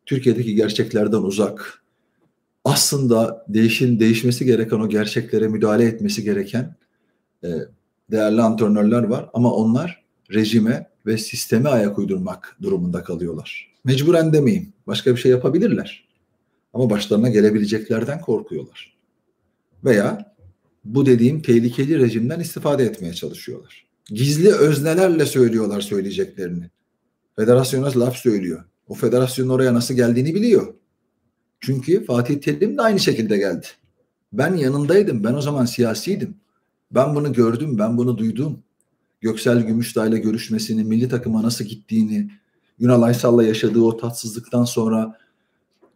[0.07, 1.85] Türkiye'deki gerçeklerden uzak.
[2.65, 6.77] Aslında değişin değişmesi gereken o gerçeklere müdahale etmesi gereken
[7.45, 7.49] e,
[8.11, 13.73] değerli antrenörler var ama onlar rejime ve sisteme ayak uydurmak durumunda kalıyorlar.
[13.85, 14.73] Mecburen demeyeyim.
[14.87, 16.09] Başka bir şey yapabilirler.
[16.75, 18.97] Ama başlarına gelebileceklerden korkuyorlar.
[19.85, 20.34] Veya
[20.85, 23.87] bu dediğim tehlikeli rejimden istifade etmeye çalışıyorlar.
[24.07, 26.71] Gizli öznelerle söylüyorlar söyleyeceklerini.
[27.37, 28.65] Federasyona laf söylüyor.
[28.89, 30.75] O federasyonun oraya nasıl geldiğini biliyor.
[31.61, 33.67] Çünkü Fatih Terim de aynı şekilde geldi.
[34.33, 35.25] Ben yanındaydım.
[35.25, 36.35] Ben o zaman siyasiydim.
[36.91, 37.79] Ben bunu gördüm.
[37.79, 38.59] Ben bunu duydum.
[39.21, 42.31] Göksel Gümüşdağ ile görüşmesini, milli takıma nasıl gittiğini,
[42.81, 45.19] Ünal Aysal'la yaşadığı o tatsızlıktan sonra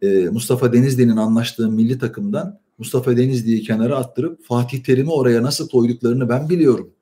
[0.01, 6.29] e, Mustafa Denizli'nin anlaştığı milli takımdan Mustafa Denizli'yi kenara attırıp Fatih Terim'i oraya nasıl koyduklarını
[6.29, 6.93] ben biliyorum.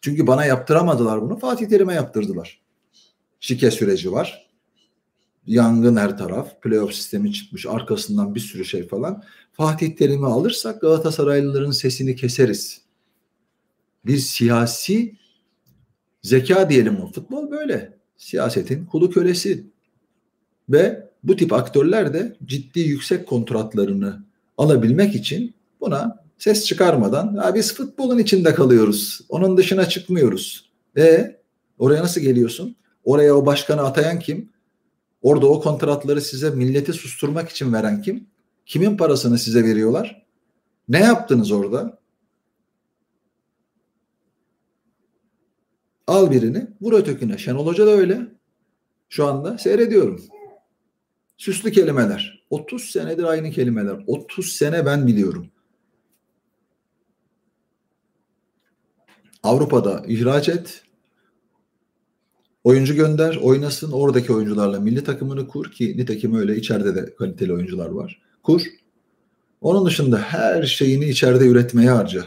[0.00, 1.38] Çünkü bana yaptıramadılar bunu.
[1.38, 2.60] Fatih Terim'e yaptırdılar.
[3.40, 4.48] Şike süreci var.
[5.46, 6.62] Yangın her taraf.
[6.62, 7.66] Playoff sistemi çıkmış.
[7.66, 9.22] Arkasından bir sürü şey falan.
[9.52, 12.82] Fatih Terim'i alırsak Galatasaraylıların sesini keseriz.
[14.06, 15.16] Bir siyasi
[16.22, 17.12] zeka diyelim o.
[17.12, 17.98] Futbol böyle.
[18.16, 19.66] Siyasetin kulu kölesi.
[20.68, 24.27] Ve bu tip aktörler de ciddi yüksek kontratlarını
[24.58, 29.20] alabilmek için buna ses çıkarmadan ya biz futbolun içinde kalıyoruz.
[29.28, 30.70] Onun dışına çıkmıyoruz.
[30.96, 31.36] E
[31.78, 32.76] oraya nasıl geliyorsun?
[33.04, 34.48] Oraya o başkanı atayan kim?
[35.22, 38.26] Orada o kontratları size milleti susturmak için veren kim?
[38.66, 40.26] Kimin parasını size veriyorlar?
[40.88, 41.98] Ne yaptınız orada?
[46.06, 47.38] Al birini, vur ötekine.
[47.38, 48.20] Şenol Hoca da öyle.
[49.08, 50.24] Şu anda seyrediyorum.
[51.36, 52.37] Süslü kelimeler.
[52.50, 54.04] 30 senedir aynı kelimeler.
[54.06, 55.46] 30 sene ben biliyorum.
[59.42, 60.82] Avrupa'da ihraç et.
[62.64, 63.92] Oyuncu gönder, oynasın.
[63.92, 68.22] Oradaki oyuncularla milli takımını kur ki nitekim öyle içeride de kaliteli oyuncular var.
[68.42, 68.62] Kur.
[69.60, 72.24] Onun dışında her şeyini içeride üretmeye harca.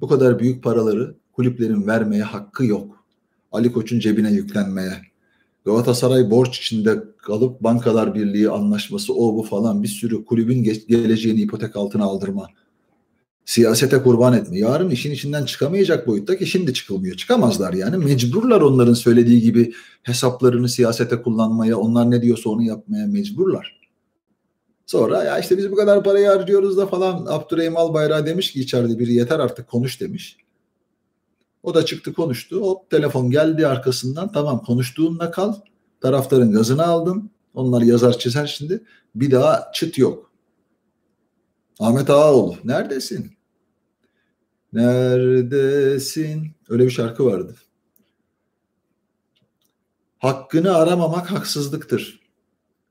[0.00, 3.04] Bu kadar büyük paraları kulüplerin vermeye hakkı yok.
[3.52, 5.02] Ali Koç'un cebine yüklenmeye.
[5.68, 11.76] Galatasaray borç içinde kalıp Bankalar Birliği anlaşması o bu falan bir sürü kulübün geleceğini ipotek
[11.76, 12.48] altına aldırma.
[13.44, 14.58] Siyasete kurban etme.
[14.58, 17.16] Yarın işin içinden çıkamayacak boyutta ki şimdi çıkılmıyor.
[17.16, 17.96] Çıkamazlar yani.
[17.96, 23.80] Mecburlar onların söylediği gibi hesaplarını siyasete kullanmaya, onlar ne diyorsa onu yapmaya mecburlar.
[24.86, 28.98] Sonra ya işte biz bu kadar parayı harcıyoruz da falan Abdurrahim Albayrak demiş ki içeride
[28.98, 30.36] biri yeter artık konuş demiş.
[31.68, 32.60] O da çıktı konuştu.
[32.60, 34.32] Hop telefon geldi arkasından.
[34.32, 35.54] Tamam konuştuğunla kal.
[36.00, 37.30] Taraftarın gazını aldın.
[37.54, 38.84] Onlar yazar çizer şimdi.
[39.14, 40.32] Bir daha çıt yok.
[41.78, 43.32] Ahmet Ağaoğlu neredesin?
[44.72, 46.50] Neredesin?
[46.68, 47.54] Öyle bir şarkı vardı.
[50.18, 52.20] Hakkını aramamak haksızlıktır.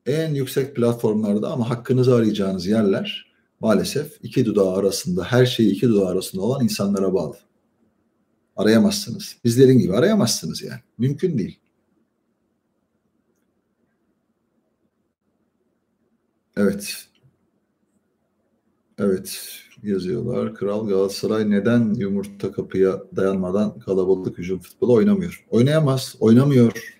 [0.06, 6.08] En yüksek platformlarda ama hakkınızı arayacağınız yerler maalesef iki dudağı arasında, her şeyi iki dudağı
[6.08, 7.47] arasında olan insanlara bağlı.
[8.58, 9.36] Arayamazsınız.
[9.44, 10.80] Bizlerin gibi arayamazsınız yani.
[10.98, 11.60] Mümkün değil.
[16.56, 17.08] Evet.
[18.98, 19.40] Evet
[19.82, 20.54] yazıyorlar.
[20.54, 25.46] Kral Galatasaray neden yumurta kapıya dayanmadan kalabalık hücum futbolu oynamıyor?
[25.50, 26.16] Oynayamaz.
[26.20, 26.98] Oynamıyor.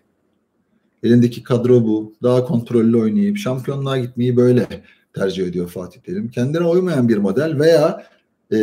[1.02, 2.14] Elindeki kadro bu.
[2.22, 4.66] Daha kontrollü oynayıp şampiyonluğa gitmeyi böyle
[5.14, 6.28] tercih ediyor Fatih Terim.
[6.30, 8.06] Kendine uymayan bir model veya
[8.52, 8.59] e,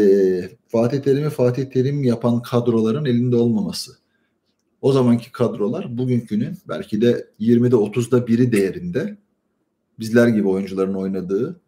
[0.75, 3.97] Fatih Terim'i Fatih Terim yapan kadroların elinde olmaması.
[4.81, 9.17] O zamanki kadrolar bugünkünün belki de 20'de 30'da biri değerinde
[9.99, 11.61] bizler gibi oyuncuların oynadığı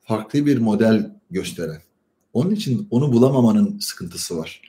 [0.00, 1.82] farklı bir model gösteren.
[2.32, 4.60] Onun için onu bulamamanın sıkıntısı var.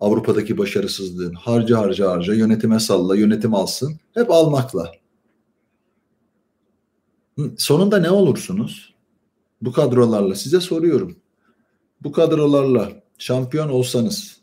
[0.00, 4.92] Avrupa'daki başarısızlığın harca harca harca yönetime salla yönetim alsın hep almakla.
[7.56, 8.94] Sonunda ne olursunuz?
[9.62, 11.16] Bu kadrolarla size soruyorum
[12.04, 14.36] bu kadrolarla şampiyon olsanız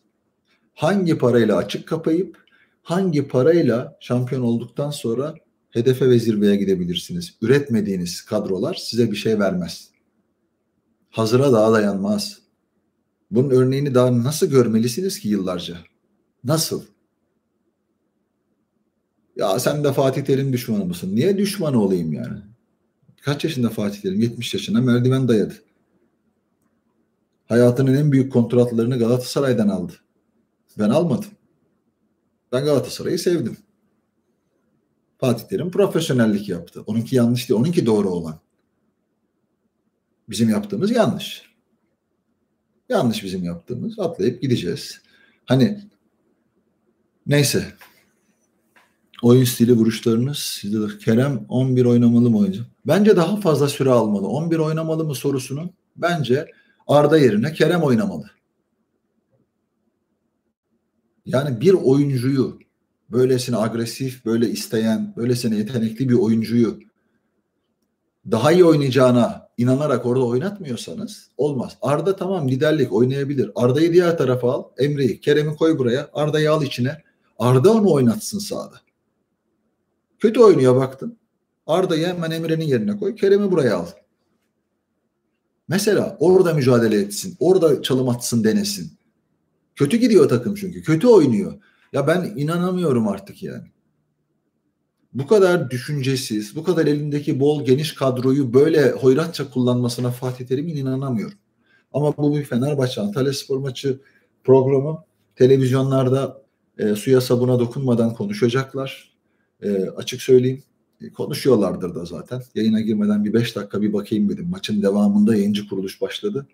[0.73, 2.38] hangi parayla açık kapayıp
[2.82, 5.36] hangi parayla şampiyon olduktan sonra
[5.69, 7.38] hedefe ve zirveye gidebilirsiniz?
[7.41, 9.89] Üretmediğiniz kadrolar size bir şey vermez.
[11.09, 12.39] Hazıra daha dayanmaz.
[13.32, 15.77] Bunun örneğini daha nasıl görmelisiniz ki yıllarca?
[16.43, 16.84] Nasıl?
[19.36, 21.15] Ya sen de Fatih Terim düşmanı mısın?
[21.15, 22.39] Niye düşmanı olayım yani?
[23.21, 24.19] Kaç yaşında Fatih Terim?
[24.19, 25.53] 70 yaşına merdiven dayadı
[27.49, 29.93] hayatının en büyük kontratlarını Galatasaray'dan aldı.
[30.77, 31.29] Ben almadım.
[32.51, 33.57] Ben Galatasaray'ı sevdim.
[35.17, 36.83] Fatih Terim profesyonellik yaptı.
[36.85, 37.59] Onunki yanlış değil.
[37.59, 38.39] Onunki doğru olan.
[40.29, 41.49] Bizim yaptığımız yanlış.
[42.89, 43.99] Yanlış bizim yaptığımız.
[43.99, 45.01] Atlayıp gideceğiz.
[45.45, 45.79] Hani
[47.27, 47.73] neyse.
[49.23, 52.65] Oyun stili vuruşlarınız sizde de Kerem 11 oynamalı mı oyuncu?
[52.87, 54.27] Bence daha fazla süre almalı.
[54.27, 56.51] 11 oynamalı mı sorusunun bence
[56.89, 58.25] Arda yerine Kerem oynamalı.
[61.25, 62.59] Yani bir oyuncuyu
[63.11, 66.79] böylesine agresif, böyle isteyen, böylesine yetenekli bir oyuncuyu
[68.31, 71.77] daha iyi oynayacağına inanarak orada oynatmıyorsanız olmaz.
[71.81, 73.51] Arda tamam liderlik oynayabilir.
[73.55, 74.63] Arda'yı diğer tarafa al.
[74.77, 76.09] Emre'yi, Kerem'i koy buraya.
[76.13, 77.03] Arda'yı al içine.
[77.39, 78.75] Arda onu oynatsın sağda.
[80.19, 81.17] Kötü oynuyor baktın.
[81.67, 83.15] Arda'yı hemen Emre'nin yerine koy.
[83.15, 83.87] Kerem'i buraya al.
[85.70, 87.36] Mesela orada mücadele etsin.
[87.39, 88.91] Orada çalım atsın denesin.
[89.76, 90.84] Kötü gidiyor takım çünkü.
[90.84, 91.53] Kötü oynuyor.
[91.93, 93.67] Ya ben inanamıyorum artık yani.
[95.13, 101.38] Bu kadar düşüncesiz, bu kadar elindeki bol geniş kadroyu böyle hoyratça kullanmasına Fatih Terim'in inanamıyorum.
[101.93, 103.99] Ama bu bir Fenerbahçe Antalya Spor maçı
[104.43, 105.03] programı
[105.36, 106.41] televizyonlarda
[106.78, 109.13] e, suya sabuna dokunmadan konuşacaklar.
[109.61, 110.63] E, açık söyleyeyim
[111.13, 112.41] konuşuyorlardır da zaten.
[112.55, 114.49] Yayına girmeden bir beş dakika bir bakayım dedim.
[114.49, 116.47] Maçın devamında yayıncı kuruluş başladı.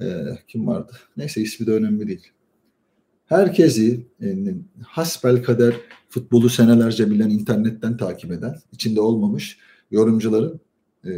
[0.00, 0.92] Ee, kim vardı?
[1.16, 2.32] Neyse ismi de önemli değil.
[3.26, 4.36] Herkesi e,
[4.82, 5.74] hasbel kader
[6.08, 9.58] futbolu senelerce bilen, internetten takip eden, içinde olmamış
[9.90, 10.60] yorumcuların
[11.04, 11.10] e,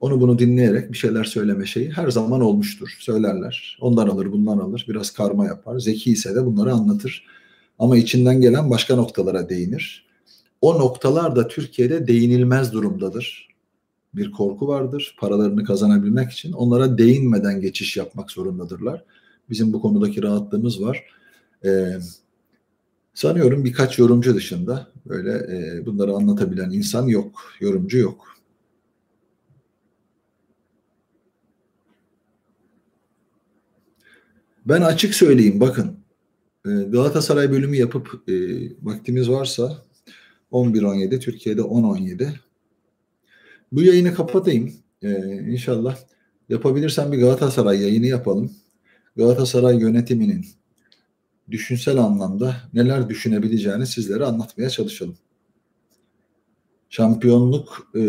[0.00, 2.96] onu bunu dinleyerek bir şeyler söyleme şeyi her zaman olmuştur.
[3.00, 3.78] Söylerler.
[3.80, 4.86] Ondan alır, bundan alır.
[4.88, 5.78] Biraz karma yapar.
[5.78, 7.26] Zeki ise de bunları anlatır.
[7.78, 10.05] Ama içinden gelen başka noktalara değinir.
[10.60, 13.48] O noktalar da Türkiye'de değinilmez durumdadır.
[14.14, 15.16] Bir korku vardır.
[15.20, 19.04] Paralarını kazanabilmek için onlara değinmeden geçiş yapmak zorundadırlar.
[19.50, 21.04] Bizim bu konudaki rahatlığımız var.
[21.64, 21.98] Ee,
[23.14, 27.42] sanıyorum birkaç yorumcu dışında böyle e, bunları anlatabilen insan yok.
[27.60, 28.36] Yorumcu yok.
[34.66, 35.96] Ben açık söyleyeyim bakın
[36.66, 38.34] e, Galatasaray bölümü yapıp e,
[38.82, 39.85] vaktimiz varsa
[40.52, 42.32] 11-17 Türkiye'de 10-17
[43.72, 44.72] bu yayını kapatayım
[45.02, 45.22] e,
[45.52, 45.98] inşallah
[46.48, 48.52] yapabilirsem bir Galatasaray yayını yapalım
[49.16, 50.46] Galatasaray yönetiminin
[51.50, 55.18] düşünsel anlamda neler düşünebileceğini sizlere anlatmaya çalışalım.
[56.88, 58.02] Şampiyonluk e,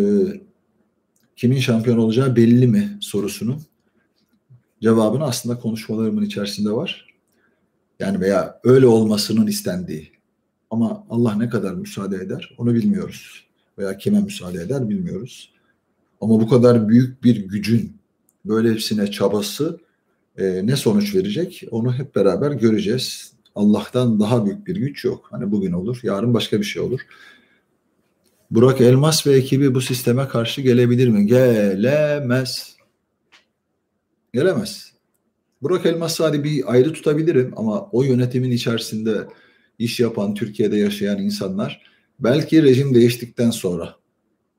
[1.36, 3.60] kimin şampiyon olacağı belli mi sorusunu
[4.82, 7.08] cevabını aslında konuşmalarımın içerisinde var.
[8.00, 10.17] Yani veya öyle olmasının istendiği.
[10.72, 13.46] Ama Allah ne kadar müsaade eder onu bilmiyoruz.
[13.78, 15.54] Veya kime müsaade eder bilmiyoruz.
[16.22, 17.98] Ama bu kadar büyük bir gücün
[18.46, 19.80] böyle hepsine çabası
[20.38, 23.34] e, ne sonuç verecek onu hep beraber göreceğiz.
[23.56, 25.28] Allah'tan daha büyük bir güç yok.
[25.32, 27.00] Hani bugün olur, yarın başka bir şey olur.
[28.52, 31.28] Burak Elmas ve ekibi bu sisteme karşı gelebilir mi?
[31.28, 32.76] Gelemez.
[34.34, 34.94] Gelemez.
[35.62, 39.28] Burak Elmas'ı hadi bir ayrı tutabilirim ama o yönetimin içerisinde
[39.80, 41.82] iş yapan, Türkiye'de yaşayan insanlar
[42.20, 43.96] belki rejim değiştikten sonra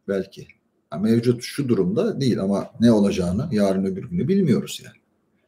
[0.08, 0.46] belki
[0.92, 4.96] yani mevcut şu durumda değil ama ne olacağını yarın öbür günü bilmiyoruz yani.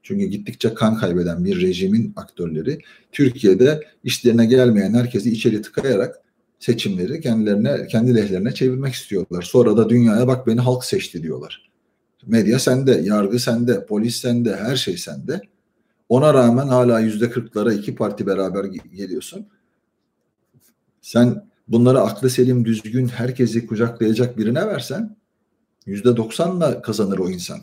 [0.03, 2.79] Çünkü gittikçe kan kaybeden bir rejimin aktörleri
[3.13, 6.21] Türkiye'de işlerine gelmeyen herkesi içeri tıkayarak
[6.59, 9.43] seçimleri kendilerine kendi lehlerine çevirmek istiyorlar.
[9.43, 11.71] Sonra da dünyaya bak beni halk seçti diyorlar.
[12.27, 15.41] Medya sende, yargı sende, polis sende, her şey sende.
[16.09, 18.65] Ona rağmen hala yüzde kırklara iki parti beraber
[18.97, 19.47] geliyorsun.
[21.03, 25.17] Sen bunları aklı selim, düzgün, herkesi kucaklayacak birine versen
[25.87, 27.61] yüzde doksanla kazanır o insan.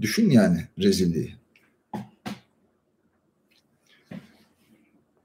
[0.00, 1.34] Düşün yani rezilliği.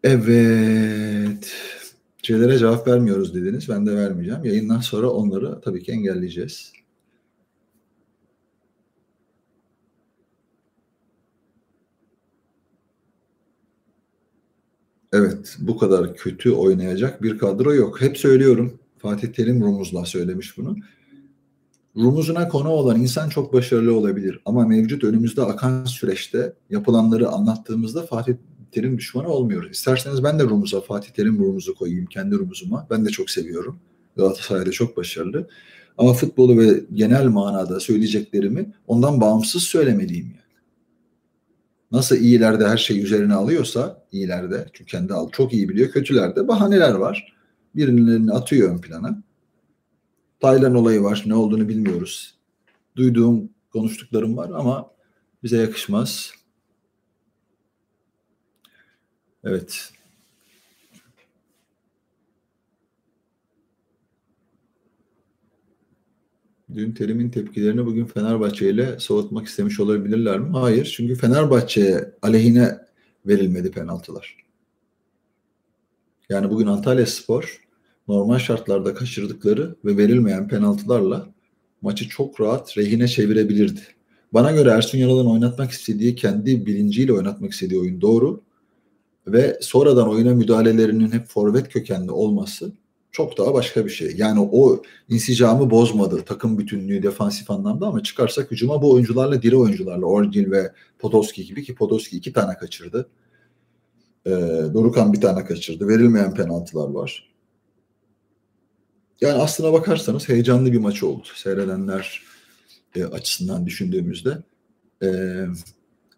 [0.03, 1.53] Evet.
[2.23, 3.69] Şeylere cevap vermiyoruz dediniz.
[3.69, 4.43] Ben de vermeyeceğim.
[4.43, 6.73] Yayından sonra onları tabii ki engelleyeceğiz.
[15.17, 18.01] Evet, bu kadar kötü oynayacak bir kadro yok.
[18.01, 18.79] Hep söylüyorum.
[18.97, 20.75] Fatih Terim Rumuz'la söylemiş bunu.
[21.97, 24.39] Rumuzuna konu olan insan çok başarılı olabilir.
[24.45, 28.33] Ama mevcut önümüzde akan süreçte yapılanları anlattığımızda Fatih
[28.71, 29.71] Terim düşmanı olmuyoruz.
[29.71, 32.87] İsterseniz ben de Rumuz'a Fatih Terim Rumuz'u koyayım kendi Rumuz'uma.
[32.89, 33.79] Ben de çok seviyorum.
[34.17, 35.47] Galatasaray'da çok başarılı.
[35.97, 40.44] Ama futbolu ve genel manada söyleyeceklerimi ondan bağımsız söylemeliyim yani.
[41.91, 45.89] Nasıl iyilerde her şey üzerine alıyorsa iyilerde çünkü kendi al çok iyi biliyor.
[45.91, 47.35] Kötülerde bahaneler var.
[47.75, 49.23] Birilerini atıyor ön plana.
[50.39, 51.23] Taylan olayı var.
[51.25, 52.35] Ne olduğunu bilmiyoruz.
[52.95, 54.91] Duyduğum, konuştuklarım var ama
[55.43, 56.31] bize yakışmaz.
[59.43, 59.94] Evet.
[66.75, 70.57] Dün Terim'in tepkilerini bugün Fenerbahçe ile soğutmak istemiş olabilirler mi?
[70.57, 70.93] Hayır.
[70.95, 72.77] Çünkü Fenerbahçe'ye aleyhine
[73.25, 74.37] verilmedi penaltılar.
[76.29, 77.61] Yani bugün Antalya Spor
[78.07, 81.27] normal şartlarda kaçırdıkları ve verilmeyen penaltılarla
[81.81, 83.81] maçı çok rahat rehine çevirebilirdi.
[84.33, 88.41] Bana göre Ersun Yanal'ın oynatmak istediği, kendi bilinciyle oynatmak istediği oyun doğru.
[89.27, 92.73] Ve sonradan oyuna müdahalelerinin hep forvet kökenli olması
[93.15, 94.15] çok daha başka bir şey.
[94.17, 100.05] Yani o insicamı bozmadı takım bütünlüğü defansif anlamda ama çıkarsak hücuma bu oyuncularla diri oyuncularla
[100.05, 103.09] Orgil ve Podolski gibi ki Podolski iki tane kaçırdı.
[104.25, 104.31] Ee,
[104.73, 105.87] Dorukan bir tane kaçırdı.
[105.87, 107.29] Verilmeyen penaltılar var.
[109.21, 111.27] Yani aslına bakarsanız heyecanlı bir maç oldu.
[111.35, 112.21] Seyredenler
[112.95, 114.37] e, açısından düşündüğümüzde.
[115.03, 115.07] E,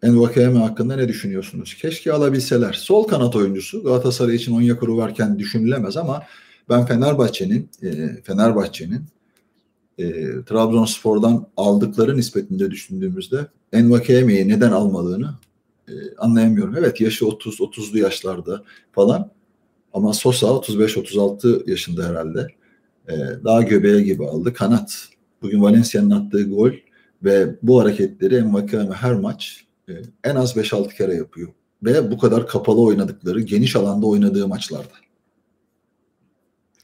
[0.02, 1.74] Envakayeme hakkında ne düşünüyorsunuz?
[1.74, 2.72] Keşke alabilseler.
[2.72, 6.22] Sol kanat oyuncusu Galatasaray için Onyekuru varken düşünülemez ama
[6.68, 9.04] ben Fenerbahçe'nin e, Fenerbahçe'nin
[9.98, 10.04] e,
[10.44, 15.34] Trabzonspor'dan aldıkları nispetinde düşündüğümüzde Envakayeme'yi neden almadığını
[15.88, 16.76] e, anlayamıyorum.
[16.76, 19.30] Evet yaşı 30 30'lu yaşlarda falan
[19.92, 22.46] ama Sosa 35-36 yaşında herhalde.
[23.08, 23.14] E,
[23.44, 24.54] daha göbeğe gibi aldı.
[24.54, 25.08] Kanat.
[25.42, 26.70] Bugün Valencia'nın attığı gol
[27.24, 29.92] ve bu hareketleri Envakame her maç e,
[30.24, 31.48] en az 5-6 kere yapıyor.
[31.82, 35.07] Ve bu kadar kapalı oynadıkları, geniş alanda oynadığı maçlarda.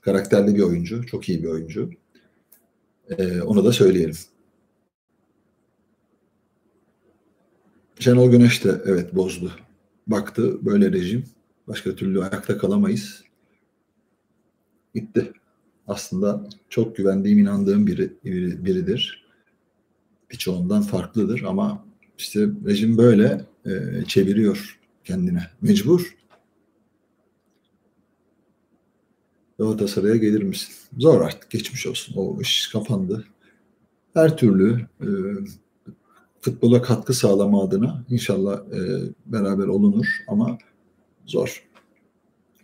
[0.05, 1.91] Karakterli bir oyuncu, çok iyi bir oyuncu.
[3.19, 4.17] E, onu da söyleyelim.
[7.99, 9.53] Şenol Güneş de evet bozdu.
[10.07, 11.25] Baktı böyle rejim.
[11.69, 13.25] Başka türlü ayakta kalamayız.
[14.95, 15.33] Gitti.
[15.87, 19.27] Aslında çok güvendiğim, inandığım biri, biri biridir.
[20.31, 21.85] Birçoğundan farklıdır ama
[22.19, 25.51] işte rejim böyle e, çeviriyor kendine.
[25.63, 26.17] Mecbur.
[29.59, 30.75] Galatasaray'a gelir misin?
[30.99, 32.15] Zor artık geçmiş olsun.
[32.17, 33.25] O iş kapandı.
[34.15, 35.09] Her türlü e,
[36.41, 38.81] futbola katkı sağlama adına inşallah e,
[39.27, 40.59] beraber olunur ama
[41.27, 41.65] zor.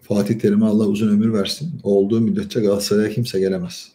[0.02, 1.80] Fatih Terim'e Allah uzun ömür versin.
[1.82, 3.92] O olduğu müddetçe Galatasaray'a kimse gelemez.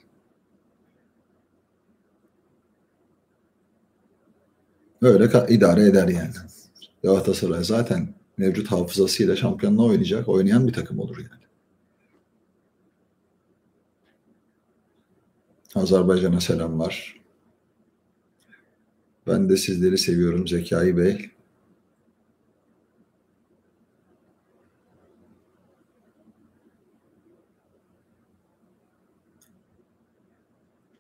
[5.02, 6.34] Öyle idare eder yani.
[7.04, 11.45] Galatasaray zaten mevcut hafızasıyla şampiyonluğa oynayacak, oynayan bir takım olur yani.
[15.76, 17.16] Azerbaycan'a selamlar.
[19.28, 21.30] Ben de sizleri seviyorum Zekai Bey.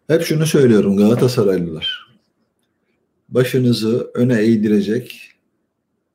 [0.07, 2.15] Hep şunu söylüyorum Galatasaraylılar.
[3.29, 5.31] Başınızı öne eğdirecek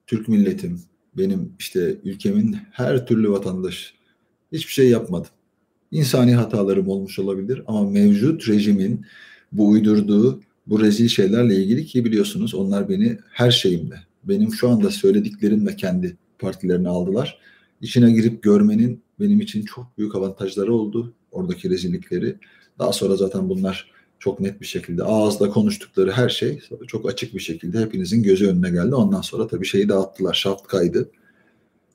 [0.07, 0.83] Türk milletim,
[1.17, 3.95] benim işte ülkemin her türlü vatandaş
[4.53, 5.31] hiçbir şey yapmadım.
[5.91, 9.07] İnsani hatalarım olmuş olabilir ama mevcut rejimin
[9.53, 14.91] bu uydurduğu bu rezil şeylerle ilgili ki biliyorsunuz onlar beni her şeyimle, benim şu anda
[14.91, 17.39] söylediklerimle kendi partilerini aldılar.
[17.81, 22.37] İçine girip görmenin benim için çok büyük avantajları oldu oradaki rezillikleri.
[22.79, 27.41] Daha sonra zaten bunlar çok net bir şekilde ağızda konuştukları her şey çok açık bir
[27.41, 28.95] şekilde hepinizin gözü önüne geldi.
[28.95, 31.11] Ondan sonra tabii şeyi dağıttılar, şaft kaydı.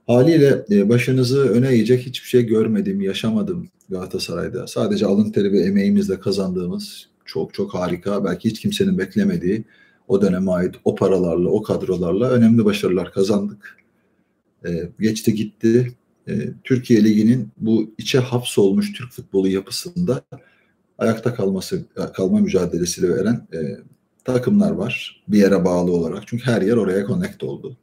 [0.08, 4.68] Haliyle e, başınızı öne eğecek hiçbir şey görmedim, yaşamadım Galatasaray'da.
[4.68, 9.64] Sadece alın teri ve emeğimizle kazandığımız çok çok harika, belki hiç kimsenin beklemediği
[10.08, 13.78] o döneme ait o paralarla, o kadrolarla önemli başarılar kazandık.
[14.66, 15.94] Ee, geçti gitti.
[16.28, 16.34] Ee,
[16.64, 20.22] Türkiye Ligi'nin bu içe hapsolmuş Türk futbolu yapısında
[20.98, 23.60] ayakta kalması kalma mücadelesiyle veren e,
[24.24, 25.24] takımlar var.
[25.28, 26.24] Bir yere bağlı olarak.
[26.28, 27.78] Çünkü her yer oraya connect oldu.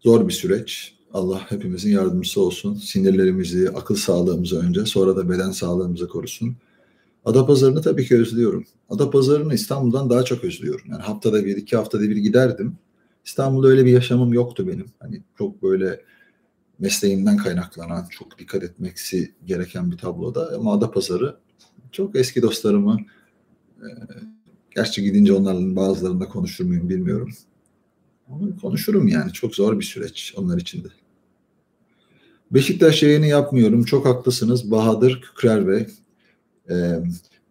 [0.00, 0.94] Zor bir süreç.
[1.12, 2.74] Allah hepimizin yardımcısı olsun.
[2.74, 6.56] Sinirlerimizi, akıl sağlığımızı önce sonra da beden sağlığımızı korusun.
[7.24, 8.64] Adapazarı'nı tabii ki özlüyorum.
[8.90, 10.86] Adapazarı'nı İstanbul'dan daha çok özlüyorum.
[10.90, 12.76] Yani haftada bir, iki haftada bir giderdim.
[13.24, 14.86] İstanbul'da öyle bir yaşamım yoktu benim.
[14.98, 16.00] Hani çok böyle
[16.78, 20.50] mesleğimden kaynaklanan, çok dikkat etmeksi gereken bir tabloda.
[20.56, 21.36] Ama Adapazarı
[21.92, 22.98] çok eski dostlarımı,
[23.78, 23.88] e,
[24.74, 27.30] gerçi gidince onların bazılarında konuşur muyum bilmiyorum.
[28.60, 29.32] Konuşurum yani.
[29.32, 30.88] Çok zor bir süreç onlar için de.
[32.50, 33.84] Beşiktaş yayını yapmıyorum.
[33.84, 34.70] Çok haklısınız.
[34.70, 35.86] Bahadır Kükrer Bey.
[36.70, 36.74] Ee,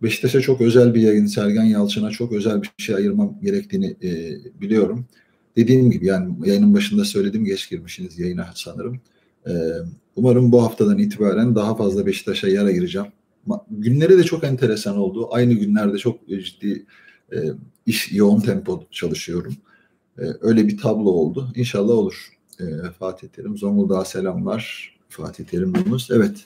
[0.03, 5.05] Beşiktaş'a çok özel bir yayın, Sergen Yalçın'a çok özel bir şey ayırmam gerektiğini e, biliyorum.
[5.55, 9.01] Dediğim gibi yani yayının başında söyledim geç girmişsiniz yayına sanırım.
[9.47, 9.51] Ee,
[10.15, 13.07] umarım bu haftadan itibaren daha fazla Beşiktaş'a yer ayıracağım.
[13.71, 15.27] Günleri de çok enteresan oldu.
[15.31, 16.85] Aynı günlerde çok ciddi
[17.33, 17.37] e,
[17.85, 19.53] iş yoğun tempo çalışıyorum.
[20.19, 21.51] E, öyle bir tablo oldu.
[21.55, 22.29] İnşallah olur.
[22.59, 22.65] E,
[22.99, 24.95] Fatih Terim, Zonguldak'a selamlar.
[25.09, 26.11] Fatih Terim Yunus.
[26.11, 26.45] Evet.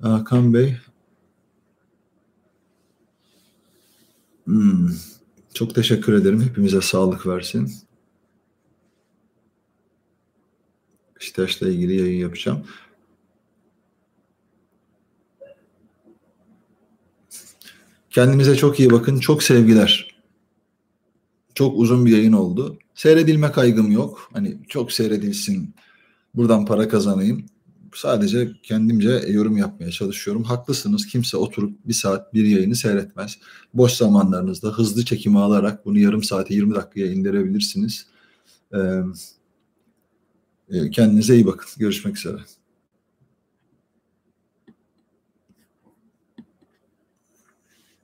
[0.00, 0.76] Hakan Bey,
[4.46, 4.90] Hmm.
[5.54, 6.42] Çok teşekkür ederim.
[6.42, 7.72] Hepimize sağlık versin.
[11.16, 12.64] Beşiktaş'la ilgili yayın yapacağım.
[18.10, 19.18] Kendinize çok iyi bakın.
[19.18, 20.05] Çok sevgiler.
[21.56, 22.78] Çok uzun bir yayın oldu.
[22.94, 24.30] Seyredilme kaygım yok.
[24.32, 25.74] Hani çok seyredilsin.
[26.34, 27.46] Buradan para kazanayım
[27.94, 30.42] sadece kendimce yorum yapmaya çalışıyorum.
[30.42, 31.06] Haklısınız.
[31.06, 33.38] Kimse oturup bir saat bir yayını seyretmez.
[33.74, 38.06] Boş zamanlarınızda hızlı çekimi alarak bunu yarım saate 20 dakikaya indirebilirsiniz.
[38.74, 39.00] Ee,
[40.92, 41.68] kendinize iyi bakın.
[41.78, 42.38] Görüşmek üzere.